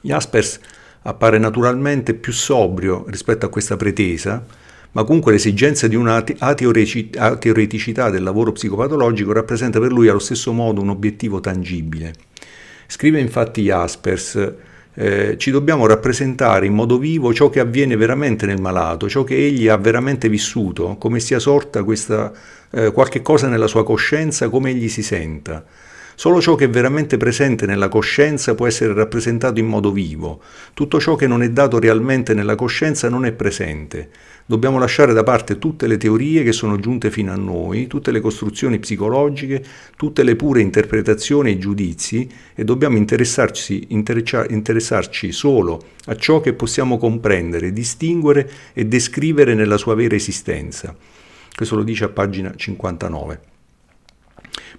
Jaspers 0.02 0.60
appare 1.04 1.38
naturalmente 1.38 2.14
più 2.14 2.34
sobrio 2.34 3.06
rispetto 3.08 3.46
a 3.46 3.50
questa 3.50 3.78
pretesa, 3.78 4.46
ma 4.92 5.04
comunque 5.04 5.32
l'esigenza 5.32 5.88
di 5.88 5.96
una 5.96 6.24
ateoreticità 6.38 8.10
del 8.10 8.24
lavoro 8.24 8.52
psicopatologico 8.52 9.32
rappresenta 9.32 9.80
per 9.80 9.92
lui 9.92 10.08
allo 10.08 10.20
stesso 10.20 10.52
modo 10.54 10.82
un 10.82 10.90
obiettivo 10.90 11.40
tangibile. 11.40 12.14
Scrive 12.88 13.20
infatti 13.20 13.64
Jaspers, 13.64 14.54
eh, 15.00 15.38
ci 15.38 15.52
dobbiamo 15.52 15.86
rappresentare 15.86 16.66
in 16.66 16.74
modo 16.74 16.98
vivo 16.98 17.32
ciò 17.32 17.50
che 17.50 17.60
avviene 17.60 17.96
veramente 17.96 18.48
nel 18.48 18.60
malato, 18.60 19.08
ciò 19.08 19.24
che 19.24 19.36
egli 19.36 19.68
ha 19.68 19.78
veramente 19.78 20.28
vissuto, 20.28 20.96
come 20.98 21.20
sia 21.20 21.38
sorta 21.38 21.84
questa, 21.84 22.32
eh, 22.72 22.92
qualche 22.92 23.22
cosa 23.22 23.48
nella 23.48 23.68
sua 23.68 23.84
coscienza, 23.84 24.50
come 24.50 24.72
egli 24.72 24.90
si 24.90 25.04
senta. 25.04 25.64
Solo 26.20 26.42
ciò 26.42 26.56
che 26.56 26.66
è 26.66 26.70
veramente 26.70 27.16
presente 27.16 27.68
nella 27.68 27.90
coscienza 27.90 28.56
può 28.56 28.66
essere 28.66 28.92
rappresentato 28.96 29.60
in 29.60 29.68
modo 29.68 29.92
vivo. 29.92 30.42
Tutto 30.74 31.00
ciò 31.00 31.14
che 31.14 31.28
non 31.28 31.44
è 31.44 31.52
dato 31.52 31.78
realmente 31.78 32.34
nella 32.34 32.56
coscienza 32.56 33.08
non 33.08 33.24
è 33.24 33.34
presente. 33.34 34.10
Dobbiamo 34.44 34.80
lasciare 34.80 35.14
da 35.14 35.22
parte 35.22 35.60
tutte 35.60 35.86
le 35.86 35.98
teorie 35.98 36.42
che 36.42 36.54
sono 36.54 36.80
giunte 36.80 37.12
fino 37.12 37.32
a 37.32 37.36
noi, 37.36 37.86
tutte 37.86 38.10
le 38.10 38.20
costruzioni 38.20 38.80
psicologiche, 38.80 39.64
tutte 39.96 40.24
le 40.24 40.36
pure 40.36 40.62
interpretazioni 40.62 41.52
e 41.52 41.58
giudizi 41.60 42.28
e 42.56 42.64
dobbiamo 42.64 42.98
interessarci, 42.98 43.90
interessarci 43.90 45.32
solo 45.32 45.80
a 46.06 46.16
ciò 46.16 46.42
che 46.42 46.54
possiamo 46.54 46.98
comprendere, 46.98 47.72
distinguere 47.72 48.50
e 48.74 48.88
descrivere 48.88 49.54
nella 49.54 49.78
sua 49.78 49.94
vera 49.94 50.16
esistenza. 50.16 50.96
Questo 51.56 51.76
lo 51.76 51.84
dice 51.84 52.06
a 52.06 52.10
pagina 52.10 52.52
59. 52.56 53.57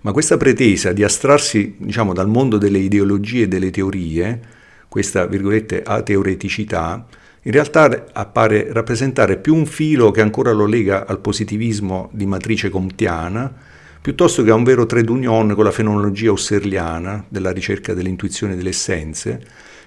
Ma 0.00 0.12
questa 0.12 0.36
pretesa 0.36 0.92
di 0.92 1.02
astrarsi 1.02 1.74
diciamo, 1.78 2.12
dal 2.12 2.28
mondo 2.28 2.56
delle 2.56 2.78
ideologie 2.78 3.42
e 3.42 3.48
delle 3.48 3.70
teorie, 3.70 4.40
questa 4.88 5.26
virgolette 5.26 5.82
ateoreticità, 5.82 7.06
in 7.42 7.52
realtà 7.52 8.06
appare 8.12 8.68
rappresentare 8.72 9.38
più 9.38 9.54
un 9.54 9.66
filo 9.66 10.10
che 10.10 10.20
ancora 10.20 10.52
lo 10.52 10.66
lega 10.66 11.06
al 11.06 11.20
positivismo 11.20 12.10
di 12.12 12.26
matrice 12.26 12.68
comtiana, 12.68 13.52
piuttosto 14.00 14.42
che 14.42 14.50
a 14.50 14.54
un 14.54 14.64
vero 14.64 14.86
trade 14.86 15.10
union 15.10 15.54
con 15.54 15.64
la 15.64 15.70
fenomenologia 15.70 16.30
husserliana 16.30 17.24
della 17.28 17.50
ricerca 17.50 17.94
dell'intuizione 17.94 18.56
delle 18.56 18.70
essenze, 18.70 19.40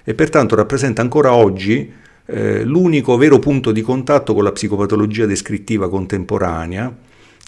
e 0.04 0.14
pertanto 0.14 0.56
rappresenta 0.56 1.02
ancora 1.02 1.34
oggi 1.34 1.92
eh, 2.26 2.64
l'unico 2.64 3.18
vero 3.18 3.40
punto 3.40 3.72
di 3.72 3.82
contatto 3.82 4.34
con 4.34 4.44
la 4.44 4.52
psicopatologia 4.52 5.26
descrittiva 5.26 5.90
contemporanea, 5.90 6.94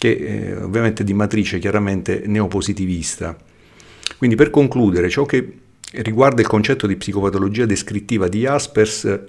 che 0.04 0.10
eh, 0.10 0.56
ovviamente 0.62 1.02
di 1.02 1.14
matrice 1.14 1.58
chiaramente 1.58 2.24
neopositivista. 2.26 3.34
Quindi 4.18 4.36
per 4.36 4.50
concludere, 4.50 5.08
ciò 5.08 5.24
che 5.24 5.60
riguarda 5.92 6.42
il 6.42 6.46
concetto 6.46 6.86
di 6.86 6.96
psicopatologia 6.96 7.64
descrittiva 7.64 8.28
di 8.28 8.40
Jaspers 8.40 9.20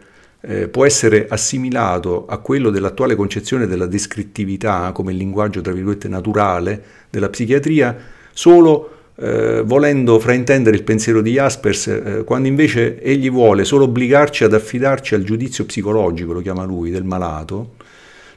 eh, 0.41 0.67
può 0.67 0.85
essere 0.85 1.27
assimilato 1.29 2.25
a 2.25 2.39
quello 2.39 2.71
dell'attuale 2.71 3.15
concezione 3.15 3.67
della 3.67 3.85
descrittività 3.85 4.91
come 4.91 5.13
linguaggio 5.13 5.61
tra 5.61 5.71
virgolette 5.71 6.09
naturale 6.09 6.83
della 7.09 7.29
psichiatria 7.29 7.95
solo 8.33 8.89
eh, 9.15 9.61
volendo 9.65 10.19
fraintendere 10.19 10.75
il 10.75 10.83
pensiero 10.83 11.21
di 11.21 11.31
Jaspers 11.31 11.87
eh, 11.87 12.23
quando 12.25 12.49
invece 12.49 13.01
egli 13.01 13.31
vuole 13.31 13.63
solo 13.63 13.85
obbligarci 13.85 14.43
ad 14.43 14.53
affidarci 14.53 15.15
al 15.15 15.23
giudizio 15.23 15.63
psicologico, 15.65 16.33
lo 16.33 16.41
chiama 16.41 16.65
lui, 16.65 16.91
del 16.91 17.05
malato, 17.05 17.74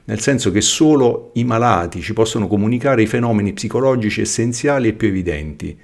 nel 0.09 0.21
senso 0.21 0.51
che 0.51 0.63
solo 0.63 1.31
i 1.35 1.45
malati 1.45 2.01
ci 2.01 2.15
possono 2.15 2.47
comunicare 2.47 3.03
i 3.03 3.07
fenomeni 3.07 3.53
psicologici 3.53 4.23
essenziali 4.23 4.89
e 4.89 4.93
più 4.95 5.09
evidenti. 5.09 5.79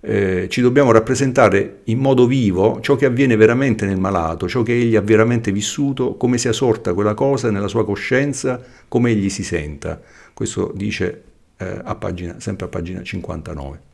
Eh, 0.00 0.46
ci 0.48 0.62
dobbiamo 0.62 0.90
rappresentare 0.90 1.80
in 1.84 1.98
modo 1.98 2.26
vivo 2.26 2.80
ciò 2.80 2.96
che 2.96 3.04
avviene 3.04 3.36
veramente 3.36 3.84
nel 3.84 3.98
malato, 3.98 4.48
ciò 4.48 4.62
che 4.62 4.72
egli 4.72 4.96
ha 4.96 5.02
veramente 5.02 5.52
vissuto, 5.52 6.16
come 6.16 6.38
sia 6.38 6.52
sorta 6.52 6.94
quella 6.94 7.14
cosa 7.14 7.50
nella 7.50 7.68
sua 7.68 7.84
coscienza, 7.84 8.58
come 8.88 9.10
egli 9.10 9.28
si 9.28 9.42
senta. 9.42 10.00
Questo 10.32 10.72
dice 10.74 11.22
eh, 11.58 11.80
a 11.84 11.94
pagina, 11.94 12.36
sempre 12.38 12.66
a 12.66 12.68
pagina 12.68 13.02
59. 13.02 13.87